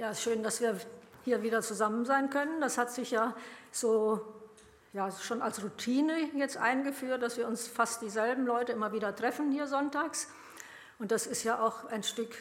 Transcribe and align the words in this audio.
Ja, 0.00 0.14
schön, 0.14 0.42
dass 0.42 0.62
wir 0.62 0.80
hier 1.26 1.42
wieder 1.42 1.60
zusammen 1.60 2.06
sein 2.06 2.30
können. 2.30 2.62
Das 2.62 2.78
hat 2.78 2.90
sich 2.90 3.10
ja 3.10 3.36
so 3.70 4.24
ja, 4.94 5.10
schon 5.10 5.42
als 5.42 5.62
Routine 5.62 6.30
jetzt 6.36 6.56
eingeführt, 6.56 7.22
dass 7.22 7.36
wir 7.36 7.46
uns 7.46 7.68
fast 7.68 8.00
dieselben 8.00 8.46
Leute 8.46 8.72
immer 8.72 8.94
wieder 8.94 9.14
treffen 9.14 9.52
hier 9.52 9.66
sonntags. 9.66 10.28
Und 10.98 11.12
das 11.12 11.26
ist 11.26 11.44
ja 11.44 11.60
auch 11.60 11.84
ein 11.84 12.02
Stück 12.02 12.34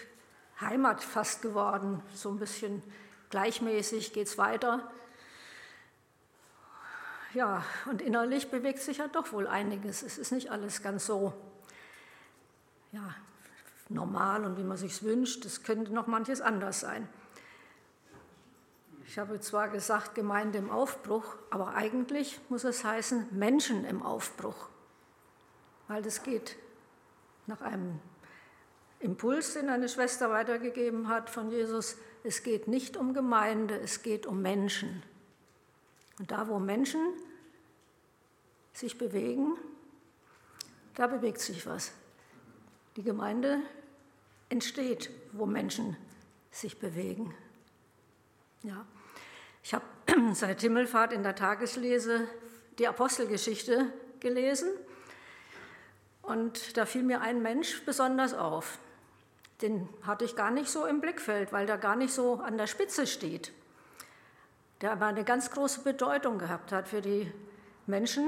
Heimat 0.61 1.03
fast 1.03 1.41
geworden. 1.41 2.01
So 2.13 2.29
ein 2.29 2.39
bisschen 2.39 2.81
gleichmäßig 3.29 4.13
geht 4.13 4.27
es 4.27 4.37
weiter. 4.37 4.89
Ja, 7.33 7.65
und 7.91 8.01
innerlich 8.01 8.49
bewegt 8.49 8.79
sich 8.79 8.99
ja 8.99 9.09
doch 9.09 9.33
wohl 9.33 9.47
einiges. 9.47 10.01
Es 10.01 10.17
ist 10.17 10.31
nicht 10.31 10.49
alles 10.49 10.81
ganz 10.81 11.05
so 11.05 11.33
ja, 12.93 13.13
normal 13.89 14.45
und 14.45 14.57
wie 14.57 14.63
man 14.63 14.77
sich 14.77 15.03
wünscht. 15.03 15.43
Es 15.43 15.63
könnte 15.63 15.93
noch 15.93 16.07
manches 16.07 16.39
anders 16.39 16.79
sein. 16.79 17.09
Ich 19.09 19.17
habe 19.17 19.39
zwar 19.39 19.69
gesagt 19.69 20.13
Gemeinde 20.13 20.59
im 20.59 20.69
Aufbruch, 20.69 21.35
aber 21.49 21.73
eigentlich 21.73 22.39
muss 22.47 22.63
es 22.63 22.83
heißen 22.83 23.25
Menschen 23.31 23.83
im 23.83 24.03
Aufbruch, 24.03 24.69
weil 25.87 26.03
das 26.03 26.21
geht 26.21 26.57
nach 27.47 27.61
einem 27.61 27.99
Impuls, 28.99 29.53
den 29.53 29.69
eine 29.69 29.89
Schwester 29.89 30.29
weitergegeben 30.29 31.07
hat 31.07 31.31
von 31.31 31.49
Jesus. 31.49 31.97
Es 32.23 32.43
geht 32.43 32.67
nicht 32.67 32.97
um 32.97 33.15
Gemeinde, 33.15 33.79
es 33.79 34.03
geht 34.03 34.27
um 34.27 34.43
Menschen. 34.43 35.01
Und 36.19 36.29
da, 36.29 36.47
wo 36.47 36.59
Menschen 36.59 37.01
sich 38.73 38.99
bewegen, 38.99 39.57
da 40.93 41.07
bewegt 41.07 41.39
sich 41.39 41.65
was. 41.65 41.93
Die 42.95 43.03
Gemeinde 43.03 43.59
entsteht, 44.49 45.09
wo 45.31 45.47
Menschen 45.47 45.97
sich 46.51 46.77
bewegen. 46.77 47.33
Ja. 48.61 48.85
Ich 49.69 49.75
habe 49.75 49.85
seit 50.33 50.61
Himmelfahrt 50.61 51.13
in 51.13 51.21
der 51.21 51.35
Tageslese 51.35 52.27
die 52.79 52.87
Apostelgeschichte 52.87 53.93
gelesen 54.19 54.67
und 56.23 56.75
da 56.75 56.87
fiel 56.87 57.03
mir 57.03 57.21
ein 57.21 57.43
Mensch 57.43 57.85
besonders 57.85 58.33
auf. 58.33 58.79
Den 59.61 59.87
hatte 60.01 60.25
ich 60.25 60.35
gar 60.35 60.49
nicht 60.49 60.71
so 60.71 60.87
im 60.87 61.01
Blickfeld, 61.01 61.53
weil 61.53 61.67
der 61.67 61.77
gar 61.77 61.95
nicht 61.95 62.11
so 62.11 62.39
an 62.39 62.57
der 62.57 62.65
Spitze 62.65 63.05
steht. 63.05 63.51
Der 64.81 64.91
aber 64.93 65.05
eine 65.05 65.23
ganz 65.23 65.51
große 65.51 65.81
Bedeutung 65.81 66.39
gehabt 66.39 66.71
hat 66.71 66.87
für 66.87 67.01
die 67.01 67.31
Menschen 67.85 68.27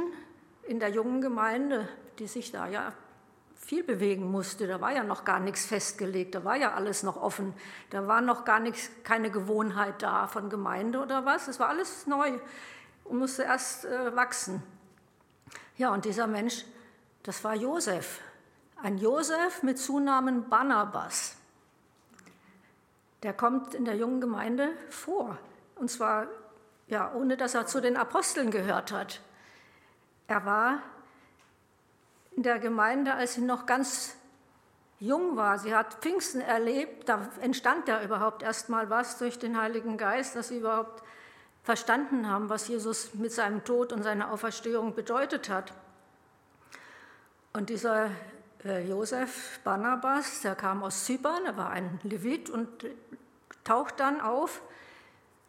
in 0.68 0.80
der 0.80 0.90
jungen 0.90 1.22
Gemeinde, 1.22 1.90
die 2.20 2.28
sich 2.28 2.52
da 2.52 2.68
ja 2.68 2.94
viel 3.62 3.84
bewegen 3.84 4.30
musste. 4.30 4.68
Da 4.68 4.82
war 4.82 4.92
ja 4.92 5.04
noch 5.04 5.24
gar 5.24 5.40
nichts 5.40 5.66
festgelegt, 5.66 6.36
da 6.36 6.44
war 6.44 6.58
ja 6.58 6.74
alles 6.74 7.04
noch 7.04 7.16
offen. 7.16 7.54
Da 7.90 8.08
war 8.08 8.22
noch 8.22 8.44
gar 8.44 8.60
nichts, 8.60 8.90
keine 9.04 9.32
Gewohnheit 9.32 10.02
da 10.02 10.28
von 10.28 10.50
Gemeinde 10.50 11.02
oder 11.02 11.26
was. 11.26 11.48
Es 11.48 11.60
war 11.60 11.70
alles 11.70 12.08
neu 12.08 12.40
und 13.06 13.20
musste 13.20 13.44
erst 13.44 13.86
äh, 13.86 14.16
wachsen. 14.16 14.62
Ja, 15.78 15.94
und 15.94 16.06
dieser 16.06 16.28
Mensch, 16.28 16.66
das 17.24 17.44
war 17.44 17.56
Josef. 17.56 18.20
Ein 18.82 18.98
Josef 18.98 19.64
mit 19.64 19.78
Zunamen 19.78 20.50
Barnabas. 20.50 21.38
Der 23.24 23.34
kommt 23.34 23.76
in 23.76 23.86
der 23.86 23.96
jungen 23.96 24.20
Gemeinde 24.20 24.70
vor. 24.90 25.38
Und 25.76 25.90
zwar, 25.90 26.28
ja, 26.88 27.14
ohne 27.14 27.38
dass 27.38 27.54
er 27.54 27.68
zu 27.68 27.80
den 27.80 27.96
Aposteln 27.96 28.50
gehört 28.50 28.92
hat. 28.92 29.22
Er 30.28 30.46
war 30.46 30.80
in 32.42 32.44
der 32.44 32.58
Gemeinde, 32.58 33.14
als 33.14 33.36
sie 33.36 33.42
noch 33.42 33.68
ganz 33.68 34.16
jung 35.00 35.36
war. 35.36 35.60
Sie 35.60 35.76
hat 35.76 36.02
Pfingsten 36.02 36.42
erlebt, 36.42 37.08
da 37.08 37.30
entstand 37.40 37.88
ja 37.88 38.02
überhaupt 38.02 38.42
erst 38.42 38.68
mal 38.68 38.90
was 38.90 39.20
durch 39.20 39.38
den 39.38 39.62
Heiligen 39.62 39.96
Geist, 39.96 40.36
dass 40.36 40.48
sie 40.48 40.58
überhaupt 40.58 41.04
verstanden 41.62 42.28
haben, 42.28 42.50
was 42.50 42.68
Jesus 42.68 43.14
mit 43.14 43.32
seinem 43.32 43.64
Tod 43.64 43.94
und 43.94 44.02
seiner 44.02 44.32
Auferstehung 44.32 44.96
bedeutet 44.96 45.50
hat. 45.50 45.72
Und 47.54 47.70
dieser 47.70 48.10
äh, 48.66 48.90
Josef 48.90 49.60
Barnabas, 49.64 50.42
der 50.42 50.56
kam 50.56 50.82
aus 50.82 51.06
Zypern, 51.06 51.46
er 51.46 51.58
war 51.58 51.70
ein 51.70 52.00
Levit 52.02 52.50
und 52.50 52.88
taucht 53.64 54.00
dann 54.00 54.20
auf. 54.20 54.64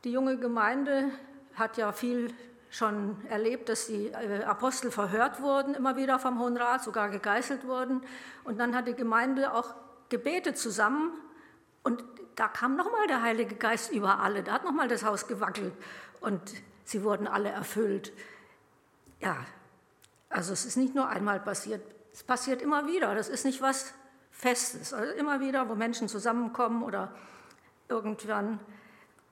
Die 0.04 0.12
junge 0.12 0.36
Gemeinde 0.36 1.08
hat 1.54 1.78
ja 1.78 1.92
viel 1.92 2.34
schon 2.72 3.22
erlebt, 3.28 3.68
dass 3.68 3.86
die 3.86 4.06
äh, 4.08 4.44
Apostel 4.44 4.90
verhört 4.90 5.42
wurden, 5.42 5.74
immer 5.74 5.96
wieder 5.96 6.18
vom 6.18 6.40
Hohen 6.40 6.56
Rat, 6.56 6.82
sogar 6.82 7.10
gegeißelt 7.10 7.66
wurden. 7.66 8.00
Und 8.44 8.58
dann 8.58 8.74
hat 8.74 8.88
die 8.88 8.94
Gemeinde 8.94 9.52
auch 9.52 9.74
gebetet 10.08 10.56
zusammen. 10.56 11.12
Und 11.82 12.02
da 12.34 12.48
kam 12.48 12.76
nochmal 12.76 13.06
der 13.08 13.20
Heilige 13.20 13.56
Geist 13.56 13.92
über 13.92 14.20
alle. 14.20 14.42
Da 14.42 14.52
hat 14.52 14.64
nochmal 14.64 14.88
das 14.88 15.04
Haus 15.04 15.26
gewackelt. 15.26 15.74
Und 16.20 16.40
sie 16.84 17.04
wurden 17.04 17.26
alle 17.26 17.50
erfüllt. 17.50 18.10
Ja, 19.20 19.36
also 20.30 20.54
es 20.54 20.64
ist 20.64 20.78
nicht 20.78 20.94
nur 20.94 21.08
einmal 21.08 21.40
passiert. 21.40 21.82
Es 22.14 22.22
passiert 22.22 22.62
immer 22.62 22.86
wieder. 22.86 23.14
Das 23.14 23.28
ist 23.28 23.44
nicht 23.44 23.60
was 23.60 23.92
Festes. 24.30 24.94
Also 24.94 25.12
immer 25.12 25.40
wieder, 25.40 25.68
wo 25.68 25.74
Menschen 25.74 26.08
zusammenkommen 26.08 26.82
oder 26.82 27.14
irgendwann, 27.90 28.60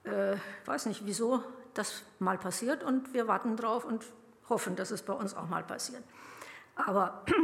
äh, 0.05 0.37
weiß 0.67 0.85
nicht 0.87 1.07
wieso, 1.07 1.43
das 1.75 2.03
mal 2.19 2.39
passiert 2.39 2.83
und 2.83 3.15
wir 3.15 3.29
warten 3.29 3.57
drauf 3.57 3.85
und 3.85 4.05
hoffen, 4.49 4.77
dass 4.77 4.91
es 4.91 5.03
bei 5.03 5.13
uns 5.13 5.35
auch 5.35 5.49
mal 5.49 5.63
passiert. 5.63 6.03
Aber 6.77 7.25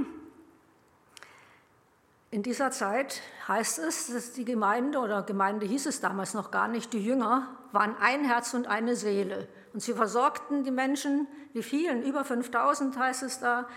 in 2.31 2.43
dieser 2.43 2.71
Zeit 2.71 3.23
heißt 3.49 3.79
es, 3.79 4.09
dass 4.09 4.33
die 4.33 4.45
Gemeinde 4.45 4.99
oder 4.99 5.23
Gemeinde 5.23 5.67
hieß 5.67 5.87
es 5.87 6.01
damals 6.01 6.35
noch 6.35 6.51
gar 6.51 6.69
nicht, 6.69 6.93
die 6.93 7.05
Jünger 7.05 7.49
waren 7.73 7.97
ein 8.01 8.25
Herz 8.25 8.55
und 8.55 8.67
eine 8.67 8.97
Seele. 8.97 9.49
Und 9.73 9.81
sie 9.81 9.95
versorgten 9.95 10.65
die 10.65 10.71
Menschen, 10.71 11.27
die 11.55 11.63
vielen, 11.63 12.03
über 12.03 12.25
5000 12.25 12.99
heißt 12.99 13.23
es 13.23 13.41
da, 13.41 13.69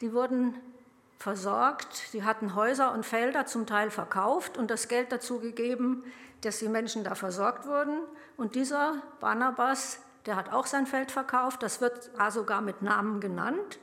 die 0.00 0.12
wurden 0.12 0.54
versorgt, 1.18 2.12
die 2.12 2.24
hatten 2.24 2.54
Häuser 2.54 2.92
und 2.92 3.06
Felder 3.06 3.46
zum 3.46 3.66
Teil 3.66 3.90
verkauft 3.90 4.58
und 4.58 4.70
das 4.70 4.88
Geld 4.88 5.12
dazu 5.12 5.40
gegeben, 5.40 6.04
dass 6.42 6.58
die 6.58 6.68
Menschen 6.68 7.04
da 7.04 7.14
versorgt 7.14 7.66
wurden. 7.66 7.98
Und 8.36 8.54
dieser 8.54 9.02
Barnabas, 9.20 10.00
der 10.26 10.36
hat 10.36 10.52
auch 10.52 10.66
sein 10.66 10.86
Feld 10.86 11.10
verkauft, 11.10 11.62
das 11.62 11.80
wird 11.80 12.10
sogar 12.30 12.60
mit 12.60 12.82
Namen 12.82 13.20
genannt, 13.20 13.78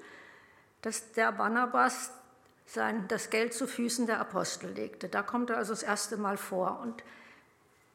dass 0.82 1.12
der 1.14 1.32
Barnabas 1.32 2.12
sein, 2.66 3.06
das 3.08 3.30
Geld 3.30 3.54
zu 3.54 3.68
Füßen 3.68 4.08
der 4.08 4.20
Apostel 4.20 4.72
legte. 4.72 5.10
Da 5.10 5.22
kommt 5.22 5.50
er 5.50 5.58
also 5.58 5.74
das 5.74 5.84
erste 5.84 6.18
Mal 6.18 6.38
vor. 6.38 6.80
Und 6.82 7.04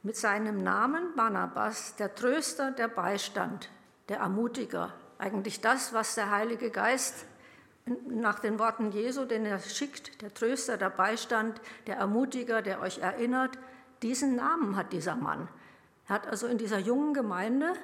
mit 0.02 0.16
seinem 0.16 0.62
Namen 0.62 1.14
Barnabas, 1.16 1.96
der 1.96 2.14
Tröster, 2.14 2.70
der 2.70 2.88
Beistand, 2.88 3.70
der 4.08 4.18
Ermutiger, 4.18 4.92
eigentlich 5.18 5.60
das, 5.60 5.92
was 5.92 6.14
der 6.14 6.30
Heilige 6.30 6.70
Geist 6.70 7.26
nach 8.08 8.38
den 8.38 8.58
Worten 8.58 8.92
Jesu, 8.92 9.24
den 9.24 9.44
er 9.46 9.58
schickt, 9.58 10.20
der 10.22 10.32
Tröster, 10.32 10.76
der 10.76 10.90
Beistand, 10.90 11.60
der 11.86 11.96
Ermutiger, 11.96 12.62
der 12.62 12.80
euch 12.80 12.98
erinnert, 12.98 13.58
diesen 14.02 14.36
Namen 14.36 14.76
hat 14.76 14.92
dieser 14.92 15.16
Mann. 15.16 15.48
Er 16.06 16.16
hat 16.16 16.26
also 16.26 16.46
in 16.46 16.58
dieser 16.58 16.78
jungen 16.78 17.14
Gemeinde, 17.14 17.74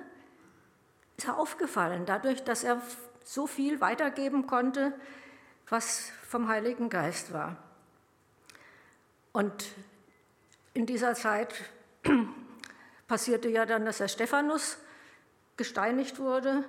ist 1.16 1.28
er 1.28 1.38
aufgefallen, 1.38 2.06
dadurch, 2.06 2.42
dass 2.44 2.64
er 2.64 2.80
so 3.24 3.46
viel 3.46 3.80
weitergeben 3.80 4.46
konnte, 4.46 4.92
was 5.68 6.10
vom 6.28 6.48
Heiligen 6.48 6.88
Geist 6.88 7.32
war. 7.32 7.56
Und 9.32 9.66
in 10.74 10.86
dieser 10.86 11.14
Zeit 11.14 11.54
passierte 13.08 13.48
ja 13.48 13.66
dann, 13.66 13.84
dass 13.84 13.98
der 13.98 14.08
Stephanus 14.08 14.78
gesteinigt 15.56 16.18
wurde. 16.18 16.64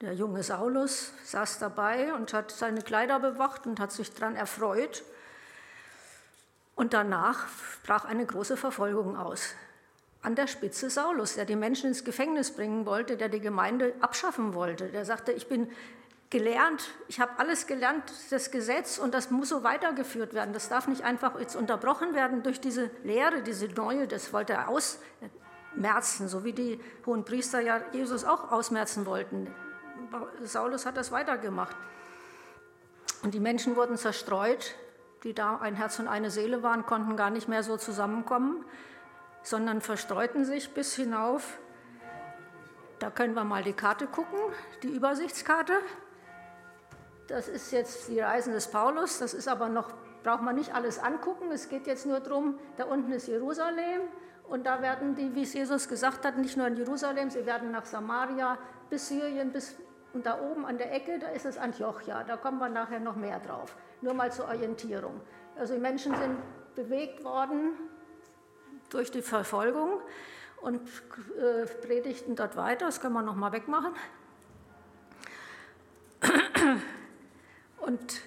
Der 0.00 0.12
junge 0.12 0.42
Saulus 0.42 1.12
saß 1.24 1.58
dabei 1.58 2.12
und 2.14 2.32
hat 2.32 2.50
seine 2.50 2.82
Kleider 2.82 3.18
bewacht 3.18 3.66
und 3.66 3.80
hat 3.80 3.92
sich 3.92 4.12
daran 4.12 4.36
erfreut. 4.36 5.04
Und 6.76 6.92
danach 6.92 7.46
brach 7.84 8.04
eine 8.04 8.24
große 8.24 8.56
Verfolgung 8.56 9.16
aus. 9.16 9.54
An 10.22 10.34
der 10.34 10.46
Spitze 10.46 10.90
Saulus, 10.90 11.34
der 11.34 11.46
die 11.46 11.56
Menschen 11.56 11.88
ins 11.88 12.04
Gefängnis 12.04 12.52
bringen 12.52 12.86
wollte, 12.86 13.16
der 13.16 13.28
die 13.28 13.40
Gemeinde 13.40 13.94
abschaffen 14.00 14.54
wollte. 14.54 14.88
Der 14.88 15.04
sagte, 15.04 15.32
ich 15.32 15.48
bin 15.48 15.68
gelernt, 16.30 16.90
ich 17.08 17.18
habe 17.18 17.32
alles 17.38 17.66
gelernt, 17.66 18.02
das 18.30 18.50
Gesetz, 18.50 18.98
und 18.98 19.14
das 19.14 19.30
muss 19.30 19.48
so 19.48 19.62
weitergeführt 19.62 20.34
werden. 20.34 20.52
Das 20.52 20.68
darf 20.68 20.86
nicht 20.86 21.02
einfach 21.02 21.38
jetzt 21.40 21.56
unterbrochen 21.56 22.14
werden 22.14 22.42
durch 22.42 22.60
diese 22.60 22.90
Lehre, 23.04 23.42
diese 23.42 23.68
neue, 23.68 24.06
das 24.06 24.32
wollte 24.32 24.52
er 24.52 24.68
ausmerzen, 24.68 26.28
so 26.28 26.44
wie 26.44 26.52
die 26.52 26.80
hohen 27.06 27.24
Priester 27.24 27.60
ja 27.60 27.80
Jesus 27.92 28.24
auch 28.24 28.52
ausmerzen 28.52 29.06
wollten. 29.06 29.46
Saulus 30.42 30.84
hat 30.84 30.96
das 30.96 31.10
weitergemacht. 31.10 31.76
Und 33.22 33.32
die 33.32 33.40
Menschen 33.40 33.76
wurden 33.76 33.96
zerstreut, 33.96 34.74
die 35.24 35.34
da 35.34 35.56
ein 35.56 35.74
Herz 35.74 35.98
und 35.98 36.08
eine 36.08 36.30
Seele 36.30 36.62
waren, 36.62 36.86
konnten 36.86 37.16
gar 37.16 37.30
nicht 37.30 37.48
mehr 37.48 37.62
so 37.62 37.76
zusammenkommen, 37.76 38.64
sondern 39.42 39.80
verstreuten 39.80 40.44
sich 40.44 40.74
bis 40.74 40.94
hinauf. 40.94 41.58
Da 42.98 43.10
können 43.10 43.34
wir 43.34 43.44
mal 43.44 43.62
die 43.62 43.72
Karte 43.72 44.06
gucken, 44.06 44.38
die 44.82 44.88
Übersichtskarte. 44.88 45.74
Das 47.28 47.48
ist 47.48 47.72
jetzt 47.72 48.08
die 48.08 48.20
Reisen 48.20 48.52
des 48.52 48.70
Paulus, 48.70 49.18
das 49.18 49.34
ist 49.34 49.48
aber 49.48 49.68
noch 49.68 49.92
braucht 50.26 50.42
man 50.42 50.56
nicht 50.56 50.74
alles 50.74 50.98
angucken. 50.98 51.52
Es 51.52 51.68
geht 51.68 51.86
jetzt 51.86 52.04
nur 52.04 52.18
darum, 52.18 52.58
da 52.76 52.84
unten 52.84 53.12
ist 53.12 53.28
Jerusalem 53.28 54.00
und 54.48 54.66
da 54.66 54.82
werden 54.82 55.14
die, 55.14 55.32
wie 55.36 55.42
es 55.42 55.54
Jesus 55.54 55.88
gesagt 55.88 56.24
hat, 56.24 56.36
nicht 56.36 56.56
nur 56.56 56.66
in 56.66 56.74
Jerusalem, 56.76 57.30
sie 57.30 57.46
werden 57.46 57.70
nach 57.70 57.84
Samaria 57.84 58.58
bis 58.90 59.06
Syrien, 59.06 59.52
bis 59.52 59.76
und 60.16 60.24
da 60.24 60.40
oben 60.40 60.64
an 60.64 60.78
der 60.78 60.94
Ecke, 60.94 61.18
da 61.18 61.28
ist 61.28 61.44
es 61.44 61.58
Antiochia. 61.58 62.24
Da 62.24 62.38
kommen 62.38 62.58
wir 62.58 62.70
nachher 62.70 63.00
noch 63.00 63.16
mehr 63.16 63.38
drauf. 63.38 63.76
Nur 64.00 64.14
mal 64.14 64.32
zur 64.32 64.46
Orientierung. 64.46 65.20
Also 65.58 65.74
die 65.74 65.80
Menschen 65.80 66.14
sind 66.16 66.38
bewegt 66.74 67.22
worden 67.22 67.72
durch 68.88 69.10
die 69.10 69.20
Verfolgung 69.20 70.00
und 70.62 70.80
äh, 71.38 71.66
predigten 71.86 72.34
dort 72.34 72.56
weiter. 72.56 72.86
Das 72.86 73.02
können 73.02 73.12
wir 73.12 73.20
noch 73.20 73.34
mal 73.34 73.52
wegmachen. 73.52 73.92
Und 77.80 78.22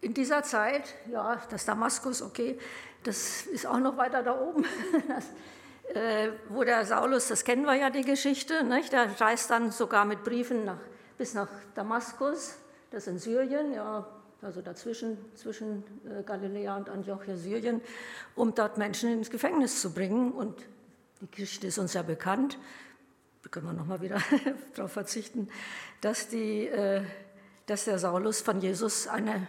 in 0.00 0.14
dieser 0.14 0.44
Zeit, 0.44 0.94
ja, 1.10 1.42
das 1.50 1.64
Damaskus, 1.64 2.22
okay, 2.22 2.60
das 3.02 3.44
ist 3.46 3.66
auch 3.66 3.80
noch 3.80 3.96
weiter 3.96 4.22
da 4.22 4.40
oben, 4.40 4.64
das, 5.08 5.96
äh, 5.96 6.30
wo 6.48 6.62
der 6.62 6.86
Saulus, 6.86 7.26
das 7.26 7.42
kennen 7.42 7.64
wir 7.64 7.74
ja 7.74 7.90
die 7.90 8.04
Geschichte, 8.04 8.62
nicht? 8.62 8.92
der 8.92 9.20
reist 9.20 9.50
dann 9.50 9.72
sogar 9.72 10.04
mit 10.04 10.22
Briefen 10.22 10.64
nach, 10.64 10.78
bis 11.18 11.34
nach 11.34 11.48
Damaskus, 11.74 12.56
das 12.90 13.06
in 13.08 13.18
Syrien, 13.18 13.74
ja, 13.74 14.06
also 14.40 14.62
dazwischen, 14.62 15.18
zwischen 15.34 15.82
äh, 16.08 16.22
Galiläa 16.22 16.76
und 16.76 16.88
Antiochia, 16.88 17.36
Syrien, 17.36 17.80
um 18.36 18.54
dort 18.54 18.78
Menschen 18.78 19.10
ins 19.10 19.30
Gefängnis 19.30 19.80
zu 19.82 19.92
bringen. 19.92 20.30
Und 20.30 20.54
die 21.20 21.42
Geschichte 21.42 21.66
ist 21.66 21.78
uns 21.78 21.92
ja 21.94 22.02
bekannt, 22.02 22.56
da 23.42 23.48
können 23.50 23.66
wir 23.66 23.72
nochmal 23.72 24.00
wieder 24.00 24.20
darauf 24.74 24.92
verzichten, 24.92 25.48
dass, 26.00 26.28
die, 26.28 26.66
äh, 26.68 27.02
dass 27.66 27.84
der 27.84 27.98
Saulus 27.98 28.40
von 28.40 28.60
Jesus 28.60 29.08
eine 29.08 29.48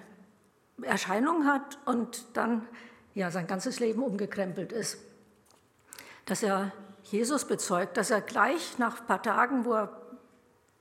Erscheinung 0.81 1.45
hat 1.45 1.77
und 1.86 2.25
dann 2.33 2.68
ja, 3.13 3.30
sein 3.30 3.45
ganzes 3.45 3.80
Leben 3.80 4.01
umgekrempelt 4.01 4.72
ist. 4.72 4.98
Dass 6.25 6.42
er 6.42 6.72
Jesus 7.04 7.45
bezeugt, 7.45 7.98
dass 7.98 8.12
er 8.12 8.22
gleich 8.22 8.77
nach 8.80 9.01
ein 9.01 9.07
paar 9.07 9.22
Tagen, 9.22 9.65
wo 9.65 9.74
er 9.74 10.01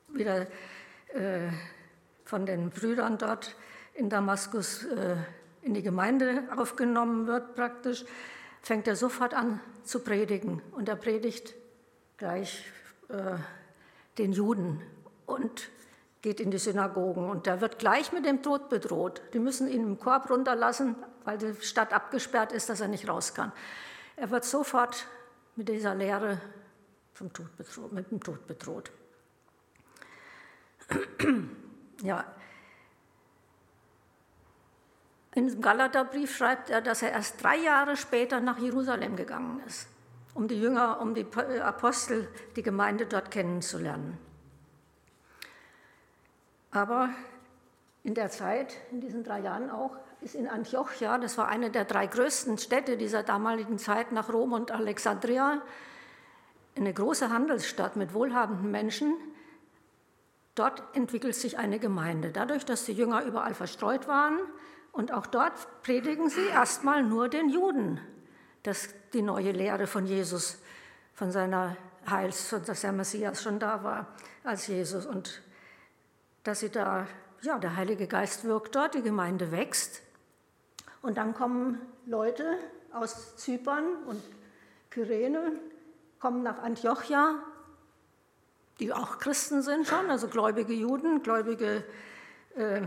wieder 0.09 0.47
von 2.25 2.47
den 2.47 2.71
Brüdern 2.71 3.19
dort 3.19 3.57
in 3.95 4.11
Damaskus 4.11 4.85
äh, 4.85 5.17
in 5.63 5.75
die 5.75 5.83
Gemeinde 5.83 6.45
aufgenommen 6.57 7.27
wird, 7.27 7.55
praktisch, 7.55 8.05
fängt 8.63 8.87
er 8.87 8.97
sofort 8.97 9.35
an 9.35 9.61
zu 9.83 10.01
predigen. 10.01 10.63
Und 10.73 10.89
er 10.89 10.97
predigt 10.97 11.55
gleich 12.17 12.65
äh, 13.09 13.37
den 14.19 14.33
Juden 14.33 14.83
und 15.27 15.69
geht 16.23 16.41
in 16.41 16.51
die 16.51 16.59
Synagogen. 16.59 17.29
Und 17.29 17.47
der 17.47 17.61
wird 17.61 17.79
gleich 17.79 18.13
mit 18.13 18.25
dem 18.25 18.43
Tod 18.43 18.69
bedroht. 18.69 19.21
Die 19.33 19.39
müssen 19.39 19.69
ihn 19.69 19.83
im 19.83 19.99
Korb 19.99 20.31
runterlassen, 20.31 20.97
weil 21.25 21.39
die 21.39 21.55
Stadt 21.61 21.93
abgesperrt 21.93 22.53
ist, 22.53 22.69
dass 22.69 22.81
er 22.81 22.89
nicht 22.89 23.09
raus 23.09 23.35
kann. 23.35 23.53
Er 24.17 24.31
wird 24.31 24.45
sofort 24.45 25.07
mit 25.57 25.69
dieser 25.69 25.95
Lehre 25.95 26.41
vom 27.15 27.33
Tod 27.33 27.57
bedroht, 27.57 27.93
mit 27.93 28.11
dem 28.11 28.21
Tod 28.21 28.47
bedroht. 28.47 28.91
ja. 32.03 32.25
In 35.35 35.47
dem 35.47 35.61
Galaterbrief 35.61 36.37
schreibt 36.37 36.71
er, 36.71 36.81
dass 36.81 37.03
er 37.03 37.13
erst 37.13 37.43
drei 37.43 37.57
Jahre 37.57 37.97
später 37.97 38.41
nach 38.41 38.59
Jerusalem 38.59 39.15
gegangen 39.15 39.63
ist, 39.67 39.89
um 40.35 40.49
die 40.49 40.61
Jünger, 40.61 41.01
um 41.01 41.15
die 41.15 41.27
Apostel, 41.61 42.29
die 42.57 42.63
Gemeinde 42.63 43.07
dort 43.07 43.31
kennenzulernen. 43.31 44.19
Aber 46.71 47.11
in 48.03 48.15
der 48.15 48.31
Zeit, 48.31 48.75
in 48.91 49.01
diesen 49.01 49.23
drei 49.25 49.41
Jahren 49.41 49.71
auch, 49.71 49.97
ist 50.21 50.35
in 50.35 50.49
Antiochia, 50.49 51.19
das 51.19 51.39
war 51.39 51.49
eine 51.49 51.71
der 51.71 51.85
drei 51.85 52.07
größten 52.07 52.59
Städte 52.59 52.97
dieser 52.97 53.23
damaligen 53.23 53.79
Zeit 53.79 54.13
nach 54.13 54.33
Rom 54.33 54.53
und 54.53 54.71
Alexandria, 54.71 55.63
eine 56.77 56.93
große 56.93 57.31
Handelsstadt 57.31 57.97
mit 57.97 58.15
wohlhabenden 58.15 58.71
Menschen. 58.71 59.15
Dort 60.59 60.83
entwickelt 60.93 61.37
sich 61.37 61.57
eine 61.57 61.79
Gemeinde. 61.79 62.33
Dadurch, 62.33 62.65
dass 62.65 62.85
die 62.85 62.93
Jünger 62.93 63.23
überall 63.23 63.55
verstreut 63.55 64.09
waren 64.09 64.41
und 64.91 65.13
auch 65.13 65.27
dort 65.27 65.53
predigen 65.83 66.29
sie 66.31 66.47
erstmal 66.47 67.05
nur 67.05 67.29
den 67.29 67.49
Juden, 67.49 68.01
dass 68.65 68.89
die 69.13 69.23
neue 69.23 69.53
Lehre 69.53 69.87
von 69.87 70.05
Jesus, 70.05 70.59
von 71.15 71.31
seiner 71.31 71.77
Heils, 72.11 72.53
dass 72.67 72.81
der 72.81 72.91
Messias 72.91 73.41
schon 73.41 73.61
da 73.61 73.85
war 73.85 74.09
als 74.43 74.67
Jesus 74.67 75.07
und 75.07 75.43
dass 76.43 76.59
sie 76.59 76.71
da, 76.71 77.07
ja, 77.43 77.59
der 77.59 77.77
Heilige 77.77 78.09
Geist 78.09 78.43
wirkt 78.43 78.75
dort, 78.75 78.97
die 78.97 79.03
Gemeinde 79.03 79.53
wächst. 79.53 80.03
Und 81.03 81.19
dann 81.19 81.35
kommen 81.35 81.81
Leute 82.05 82.59
aus 82.93 83.37
Zypern 83.37 83.85
und 84.07 84.21
Kyrene, 84.91 85.53
kommen 86.19 86.43
nach 86.43 86.59
Antiochia, 86.59 87.37
die 88.81 88.93
auch 88.93 89.19
Christen 89.19 89.63
sind 89.63 89.87
schon, 89.87 90.11
also 90.11 90.29
gläubige 90.29 90.73
Juden, 90.73 91.23
gläubige 91.23 91.85
äh, 92.55 92.83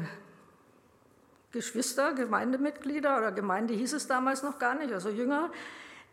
Geschwister, 1.51 2.13
Gemeindemitglieder 2.13 3.17
oder 3.17 3.31
Gemeinde 3.31 3.73
hieß 3.73 3.93
es 3.93 4.07
damals 4.07 4.41
noch 4.43 4.57
gar 4.57 4.75
nicht, 4.75 4.93
also 4.93 5.09
Jünger, 5.09 5.51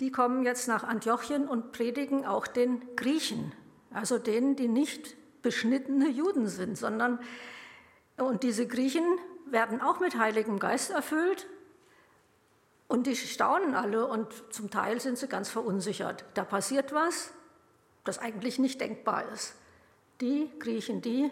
die 0.00 0.10
kommen 0.10 0.44
jetzt 0.44 0.68
nach 0.68 0.84
Antiochien 0.84 1.46
und 1.46 1.72
predigen 1.72 2.26
auch 2.26 2.46
den 2.46 2.96
Griechen, 2.96 3.52
also 3.92 4.18
denen, 4.18 4.56
die 4.56 4.68
nicht 4.68 5.16
beschnittene 5.42 6.08
Juden 6.08 6.48
sind, 6.48 6.76
sondern 6.76 7.20
und 8.16 8.42
diese 8.42 8.66
Griechen 8.66 9.04
werden 9.46 9.80
auch 9.80 10.00
mit 10.00 10.18
Heiligem 10.18 10.58
Geist 10.58 10.90
erfüllt 10.90 11.46
und 12.88 13.06
die 13.06 13.14
staunen 13.14 13.74
alle 13.74 14.06
und 14.06 14.26
zum 14.50 14.70
Teil 14.70 15.00
sind 15.00 15.18
sie 15.18 15.28
ganz 15.28 15.50
verunsichert. 15.50 16.24
Da 16.34 16.42
passiert 16.42 16.92
was, 16.92 17.30
das 18.04 18.18
eigentlich 18.18 18.58
nicht 18.58 18.80
denkbar 18.80 19.24
ist. 19.32 19.54
Die 20.20 20.50
Griechen, 20.58 21.00
die 21.00 21.30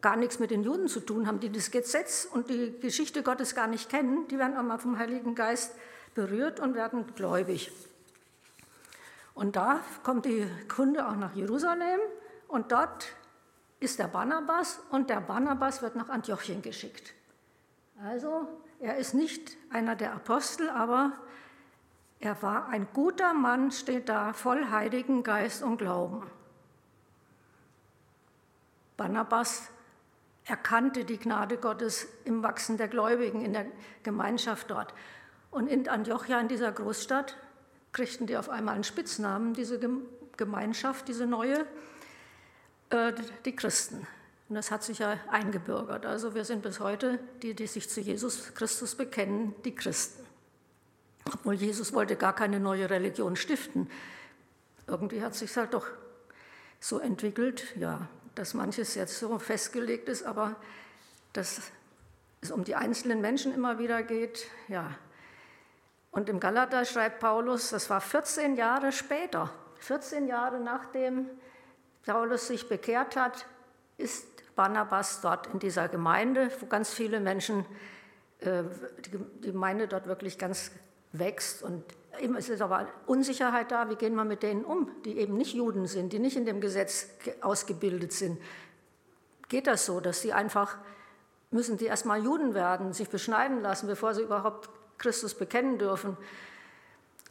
gar 0.00 0.16
nichts 0.16 0.38
mit 0.38 0.50
den 0.50 0.62
Juden 0.62 0.88
zu 0.88 1.00
tun 1.00 1.26
haben, 1.26 1.40
die 1.40 1.50
das 1.50 1.70
Gesetz 1.70 2.28
und 2.30 2.48
die 2.48 2.78
Geschichte 2.80 3.22
Gottes 3.22 3.54
gar 3.54 3.66
nicht 3.66 3.88
kennen, 3.88 4.28
die 4.28 4.38
werden 4.38 4.56
einmal 4.56 4.78
vom 4.78 4.98
Heiligen 4.98 5.34
Geist 5.34 5.72
berührt 6.14 6.60
und 6.60 6.74
werden 6.74 7.04
gläubig. 7.14 7.72
Und 9.34 9.56
da 9.56 9.80
kommt 10.02 10.24
die 10.24 10.46
Kunde 10.68 11.06
auch 11.08 11.16
nach 11.16 11.34
Jerusalem 11.34 12.00
und 12.48 12.72
dort 12.72 13.08
ist 13.80 13.98
der 13.98 14.08
Barnabas 14.08 14.80
und 14.90 15.10
der 15.10 15.20
Barnabas 15.20 15.82
wird 15.82 15.96
nach 15.96 16.08
Antiochien 16.08 16.62
geschickt. 16.62 17.12
Also 18.02 18.46
er 18.80 18.96
ist 18.96 19.14
nicht 19.14 19.56
einer 19.70 19.96
der 19.96 20.14
Apostel, 20.14 20.70
aber 20.70 21.12
er 22.20 22.40
war 22.42 22.68
ein 22.68 22.88
guter 22.94 23.34
Mann, 23.34 23.70
steht 23.70 24.08
da, 24.08 24.32
voll 24.32 24.70
Heiligen 24.70 25.22
Geist 25.22 25.62
und 25.62 25.76
Glauben. 25.78 26.22
Barnabas 28.96 29.68
erkannte 30.44 31.04
die 31.04 31.18
Gnade 31.18 31.56
Gottes 31.56 32.06
im 32.24 32.42
Wachsen 32.42 32.76
der 32.76 32.88
Gläubigen 32.88 33.44
in 33.44 33.52
der 33.52 33.66
Gemeinschaft 34.02 34.70
dort. 34.70 34.94
Und 35.50 35.66
in 35.66 35.88
Antiochia, 35.88 36.40
in 36.40 36.48
dieser 36.48 36.72
Großstadt, 36.72 37.36
kriegten 37.92 38.26
die 38.26 38.36
auf 38.36 38.48
einmal 38.48 38.74
einen 38.74 38.84
Spitznamen, 38.84 39.54
diese 39.54 39.80
Gemeinschaft, 40.36 41.08
diese 41.08 41.26
neue. 41.26 41.66
Äh, 42.90 43.12
die 43.44 43.56
Christen. 43.56 44.06
Und 44.48 44.54
das 44.54 44.70
hat 44.70 44.84
sich 44.84 45.00
ja 45.00 45.18
eingebürgert. 45.28 46.06
Also 46.06 46.34
wir 46.34 46.44
sind 46.44 46.62
bis 46.62 46.78
heute, 46.78 47.18
die, 47.42 47.54
die 47.54 47.66
sich 47.66 47.90
zu 47.90 48.00
Jesus 48.00 48.54
Christus 48.54 48.94
bekennen, 48.94 49.54
die 49.64 49.74
Christen. 49.74 50.24
Obwohl 51.26 51.54
Jesus 51.54 51.92
wollte 51.92 52.14
gar 52.14 52.32
keine 52.32 52.60
neue 52.60 52.88
Religion 52.88 53.34
stiften. 53.34 53.90
Irgendwie 54.86 55.20
hat 55.20 55.34
sich 55.34 55.56
halt 55.56 55.74
doch 55.74 55.88
so 56.78 57.00
entwickelt, 57.00 57.74
ja, 57.76 58.08
dass 58.36 58.54
manches 58.54 58.94
jetzt 58.94 59.18
so 59.18 59.38
festgelegt 59.38 60.08
ist, 60.08 60.22
aber 60.22 60.54
dass 61.32 61.60
es 62.40 62.50
um 62.52 62.62
die 62.62 62.76
einzelnen 62.76 63.20
Menschen 63.20 63.52
immer 63.52 63.78
wieder 63.78 64.02
geht, 64.02 64.46
ja. 64.68 64.94
Und 66.12 66.28
im 66.28 66.38
Galater 66.40 66.84
schreibt 66.84 67.18
Paulus, 67.20 67.70
das 67.70 67.90
war 67.90 68.00
14 68.00 68.56
Jahre 68.56 68.92
später, 68.92 69.50
14 69.80 70.28
Jahre 70.28 70.60
nachdem 70.60 71.28
Paulus 72.04 72.46
sich 72.46 72.68
bekehrt 72.68 73.16
hat, 73.16 73.46
ist 73.98 74.54
Barnabas 74.54 75.20
dort 75.20 75.48
in 75.48 75.58
dieser 75.58 75.88
Gemeinde, 75.88 76.50
wo 76.60 76.66
ganz 76.66 76.90
viele 76.90 77.20
Menschen, 77.20 77.66
äh, 78.40 78.62
die 79.04 79.50
Gemeinde 79.50 79.88
dort 79.88 80.06
wirklich 80.06 80.38
ganz 80.38 80.70
wächst. 81.12 81.62
Und 81.62 81.84
eben 82.20 82.36
ist 82.36 82.60
aber 82.60 82.88
Unsicherheit 83.06 83.70
da, 83.70 83.88
wie 83.90 83.96
gehen 83.96 84.14
wir 84.14 84.24
mit 84.24 84.42
denen 84.42 84.64
um, 84.64 84.90
die 85.04 85.18
eben 85.18 85.36
nicht 85.36 85.54
Juden 85.54 85.86
sind, 85.86 86.12
die 86.12 86.18
nicht 86.18 86.36
in 86.36 86.46
dem 86.46 86.60
Gesetz 86.60 87.08
ausgebildet 87.40 88.12
sind. 88.12 88.38
Geht 89.48 89.66
das 89.66 89.86
so, 89.86 90.00
dass 90.00 90.20
sie 90.20 90.32
einfach, 90.32 90.78
müssen 91.50 91.76
die 91.76 91.86
erstmal 91.86 92.22
Juden 92.22 92.54
werden, 92.54 92.92
sich 92.92 93.08
beschneiden 93.08 93.60
lassen, 93.62 93.86
bevor 93.86 94.14
sie 94.14 94.22
überhaupt 94.22 94.68
Christus 94.98 95.34
bekennen 95.34 95.78
dürfen? 95.78 96.16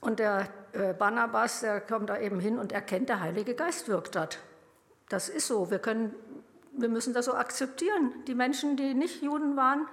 Und 0.01 0.19
der 0.19 0.47
äh, 0.73 0.93
Barnabas, 0.93 1.61
der 1.61 1.81
kommt 1.81 2.09
da 2.09 2.19
eben 2.19 2.39
hin 2.39 2.59
und 2.59 2.71
erkennt, 2.71 3.09
der 3.09 3.21
Heilige 3.21 3.55
Geist 3.55 3.87
wirkt 3.87 4.15
dort. 4.15 4.39
Das 5.09 5.29
ist 5.29 5.47
so. 5.47 5.71
Wir, 5.71 5.79
können, 5.79 6.13
wir 6.73 6.89
müssen 6.89 7.13
das 7.13 7.25
so 7.25 7.33
akzeptieren. 7.33 8.13
Die 8.27 8.35
Menschen, 8.35 8.77
die 8.77 8.93
nicht 8.93 9.21
Juden 9.21 9.55
waren, 9.55 9.87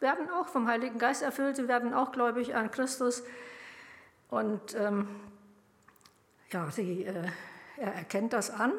werden 0.00 0.30
auch 0.30 0.48
vom 0.48 0.66
Heiligen 0.66 0.98
Geist 0.98 1.22
erfüllt, 1.22 1.56
sie 1.56 1.68
werden 1.68 1.94
auch 1.94 2.12
gläubig 2.12 2.54
an 2.54 2.70
Christus. 2.70 3.22
Und 4.30 4.74
ähm, 4.76 5.08
ja, 6.50 6.70
sie, 6.70 7.04
äh, 7.04 7.28
er 7.76 7.94
erkennt 7.94 8.32
das 8.32 8.50
an. 8.50 8.72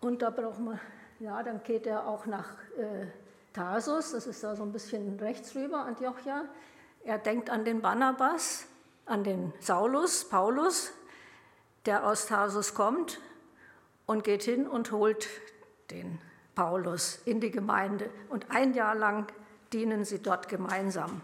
Und 0.00 0.22
da 0.22 0.30
braucht 0.30 0.60
man, 0.60 0.80
ja, 1.18 1.42
dann 1.42 1.62
geht 1.62 1.86
er 1.86 2.06
auch 2.06 2.24
nach 2.26 2.48
äh, 2.78 3.06
Tarsus, 3.52 4.12
das 4.12 4.26
ist 4.26 4.42
da 4.42 4.56
so 4.56 4.62
ein 4.62 4.72
bisschen 4.72 5.18
rechts 5.18 5.54
rüber, 5.54 5.84
Antiochia. 5.84 6.44
Er 7.04 7.18
denkt 7.18 7.50
an 7.50 7.64
den 7.64 7.82
Barnabas, 7.82 8.66
an 9.06 9.24
den 9.24 9.52
Saulus, 9.60 10.28
Paulus, 10.28 10.92
der 11.84 12.06
aus 12.06 12.26
Tarsus 12.26 12.74
kommt 12.74 13.20
und 14.06 14.24
geht 14.24 14.42
hin 14.42 14.66
und 14.66 14.92
holt 14.92 15.28
den 15.90 16.20
Paulus 16.54 17.20
in 17.24 17.40
die 17.40 17.50
Gemeinde. 17.50 18.08
Und 18.28 18.50
ein 18.50 18.74
Jahr 18.74 18.94
lang 18.94 19.26
dienen 19.72 20.04
sie 20.04 20.22
dort 20.22 20.48
gemeinsam. 20.48 21.22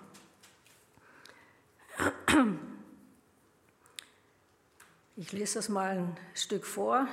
Ich 5.18 5.32
lese 5.32 5.54
das 5.54 5.70
mal 5.70 5.96
ein 5.96 6.16
Stück 6.34 6.66
vor. 6.66 7.08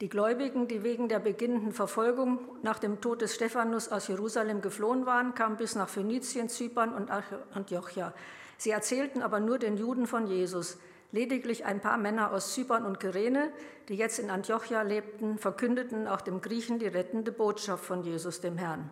Die 0.00 0.08
Gläubigen, 0.08 0.66
die 0.66 0.82
wegen 0.82 1.08
der 1.08 1.18
beginnenden 1.18 1.72
Verfolgung 1.72 2.38
nach 2.62 2.78
dem 2.78 3.00
Tod 3.00 3.20
des 3.20 3.34
Stephanus 3.34 3.88
aus 3.88 4.08
Jerusalem 4.08 4.62
geflohen 4.62 5.04
waren, 5.04 5.34
kamen 5.34 5.56
bis 5.56 5.74
nach 5.74 5.88
Phönizien, 5.88 6.48
Zypern 6.48 6.94
und 6.94 7.10
Antiochia. 7.52 8.14
Sie 8.56 8.70
erzählten 8.70 9.22
aber 9.22 9.40
nur 9.40 9.58
den 9.58 9.76
Juden 9.76 10.06
von 10.06 10.26
Jesus. 10.26 10.78
Lediglich 11.12 11.64
ein 11.64 11.80
paar 11.80 11.98
Männer 11.98 12.32
aus 12.32 12.54
Zypern 12.54 12.86
und 12.86 13.00
Kyrene, 13.00 13.52
die 13.88 13.96
jetzt 13.96 14.18
in 14.18 14.30
Antiochia 14.30 14.82
lebten, 14.82 15.36
verkündeten 15.38 16.06
auch 16.06 16.22
dem 16.22 16.40
Griechen 16.40 16.78
die 16.78 16.86
rettende 16.86 17.32
Botschaft 17.32 17.84
von 17.84 18.02
Jesus, 18.04 18.40
dem 18.40 18.56
Herrn. 18.56 18.90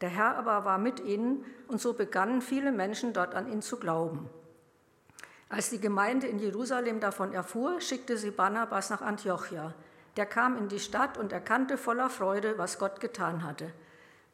Der 0.00 0.08
Herr 0.08 0.36
aber 0.36 0.64
war 0.64 0.78
mit 0.78 1.00
ihnen 1.00 1.44
und 1.68 1.80
so 1.80 1.92
begannen 1.92 2.42
viele 2.42 2.72
Menschen 2.72 3.12
dort 3.12 3.34
an 3.34 3.52
ihn 3.52 3.62
zu 3.62 3.78
glauben. 3.78 4.28
Als 5.48 5.70
die 5.70 5.80
Gemeinde 5.80 6.26
in 6.26 6.38
Jerusalem 6.38 7.00
davon 7.00 7.32
erfuhr, 7.32 7.80
schickte 7.80 8.18
sie 8.18 8.30
Barnabas 8.30 8.90
nach 8.90 9.00
Antiochia 9.00 9.74
der 10.18 10.26
kam 10.26 10.58
in 10.58 10.68
die 10.68 10.80
Stadt 10.80 11.16
und 11.16 11.32
erkannte 11.32 11.78
voller 11.78 12.10
Freude, 12.10 12.58
was 12.58 12.80
Gott 12.80 13.00
getan 13.00 13.44
hatte. 13.44 13.70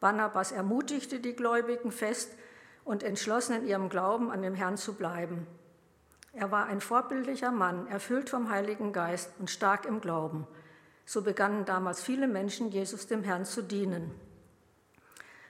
Barnabas 0.01 0.51
ermutigte 0.51 1.21
die 1.21 1.37
Gläubigen 1.37 1.93
fest 1.93 2.33
und 2.85 3.03
entschlossen 3.03 3.57
in 3.57 3.67
ihrem 3.67 3.91
Glauben 3.91 4.31
an 4.31 4.41
dem 4.41 4.55
Herrn 4.55 4.79
zu 4.79 4.95
bleiben. 4.95 5.47
Er 6.33 6.51
war 6.51 6.67
ein 6.67 6.81
vorbildlicher 6.81 7.53
Mann, 7.53 7.87
erfüllt 7.87 8.31
vom 8.31 8.51
Heiligen 8.51 8.95
Geist 8.95 9.31
und 9.39 9.51
stark 9.51 9.85
im 9.85 10.01
Glauben. 10.01 10.47
So 11.05 11.21
begannen 11.21 11.67
damals 11.67 12.03
viele 12.03 12.29
Menschen, 12.29 12.71
Jesus 12.71 13.07
dem 13.07 13.23
Herrn 13.23 13.45
zu 13.45 13.63
dienen. 13.63 14.11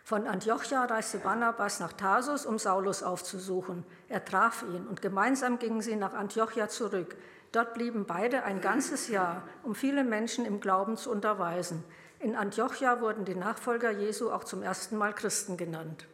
Von 0.07 0.27
Antiochia 0.27 0.85
reiste 0.85 1.17
Barnabas 1.17 1.81
nach 1.81 1.95
Tarsus, 1.95 2.45
um 2.45 2.59
Saulus 2.59 3.03
aufzusuchen. 3.03 3.87
Er 4.11 4.23
traf 4.23 4.63
ihn 4.63 4.87
und 4.87 5.01
gemeinsam 5.01 5.59
gingen 5.59 5.81
sie 5.81 5.97
nach 5.97 6.13
Antiochia 6.13 6.69
zurück. 6.69 7.17
Dort 7.53 7.73
blieben 7.73 8.05
beide 8.05 8.43
ein 8.43 8.61
ganzes 8.61 9.09
Jahr, 9.09 9.49
um 9.63 9.75
viele 9.75 10.05
Menschen 10.05 10.45
im 10.45 10.61
Glauben 10.61 10.99
zu 10.99 11.11
unterweisen. 11.11 11.83
In 12.19 12.37
Antiochia 12.37 13.01
wurden 13.01 13.25
die 13.25 13.35
Nachfolger 13.35 13.93
Jesu 13.93 14.31
auch 14.31 14.45
zum 14.45 14.63
ersten 14.63 14.99
Mal 14.99 15.15
Christen 15.15 15.57
genannt. 15.57 16.07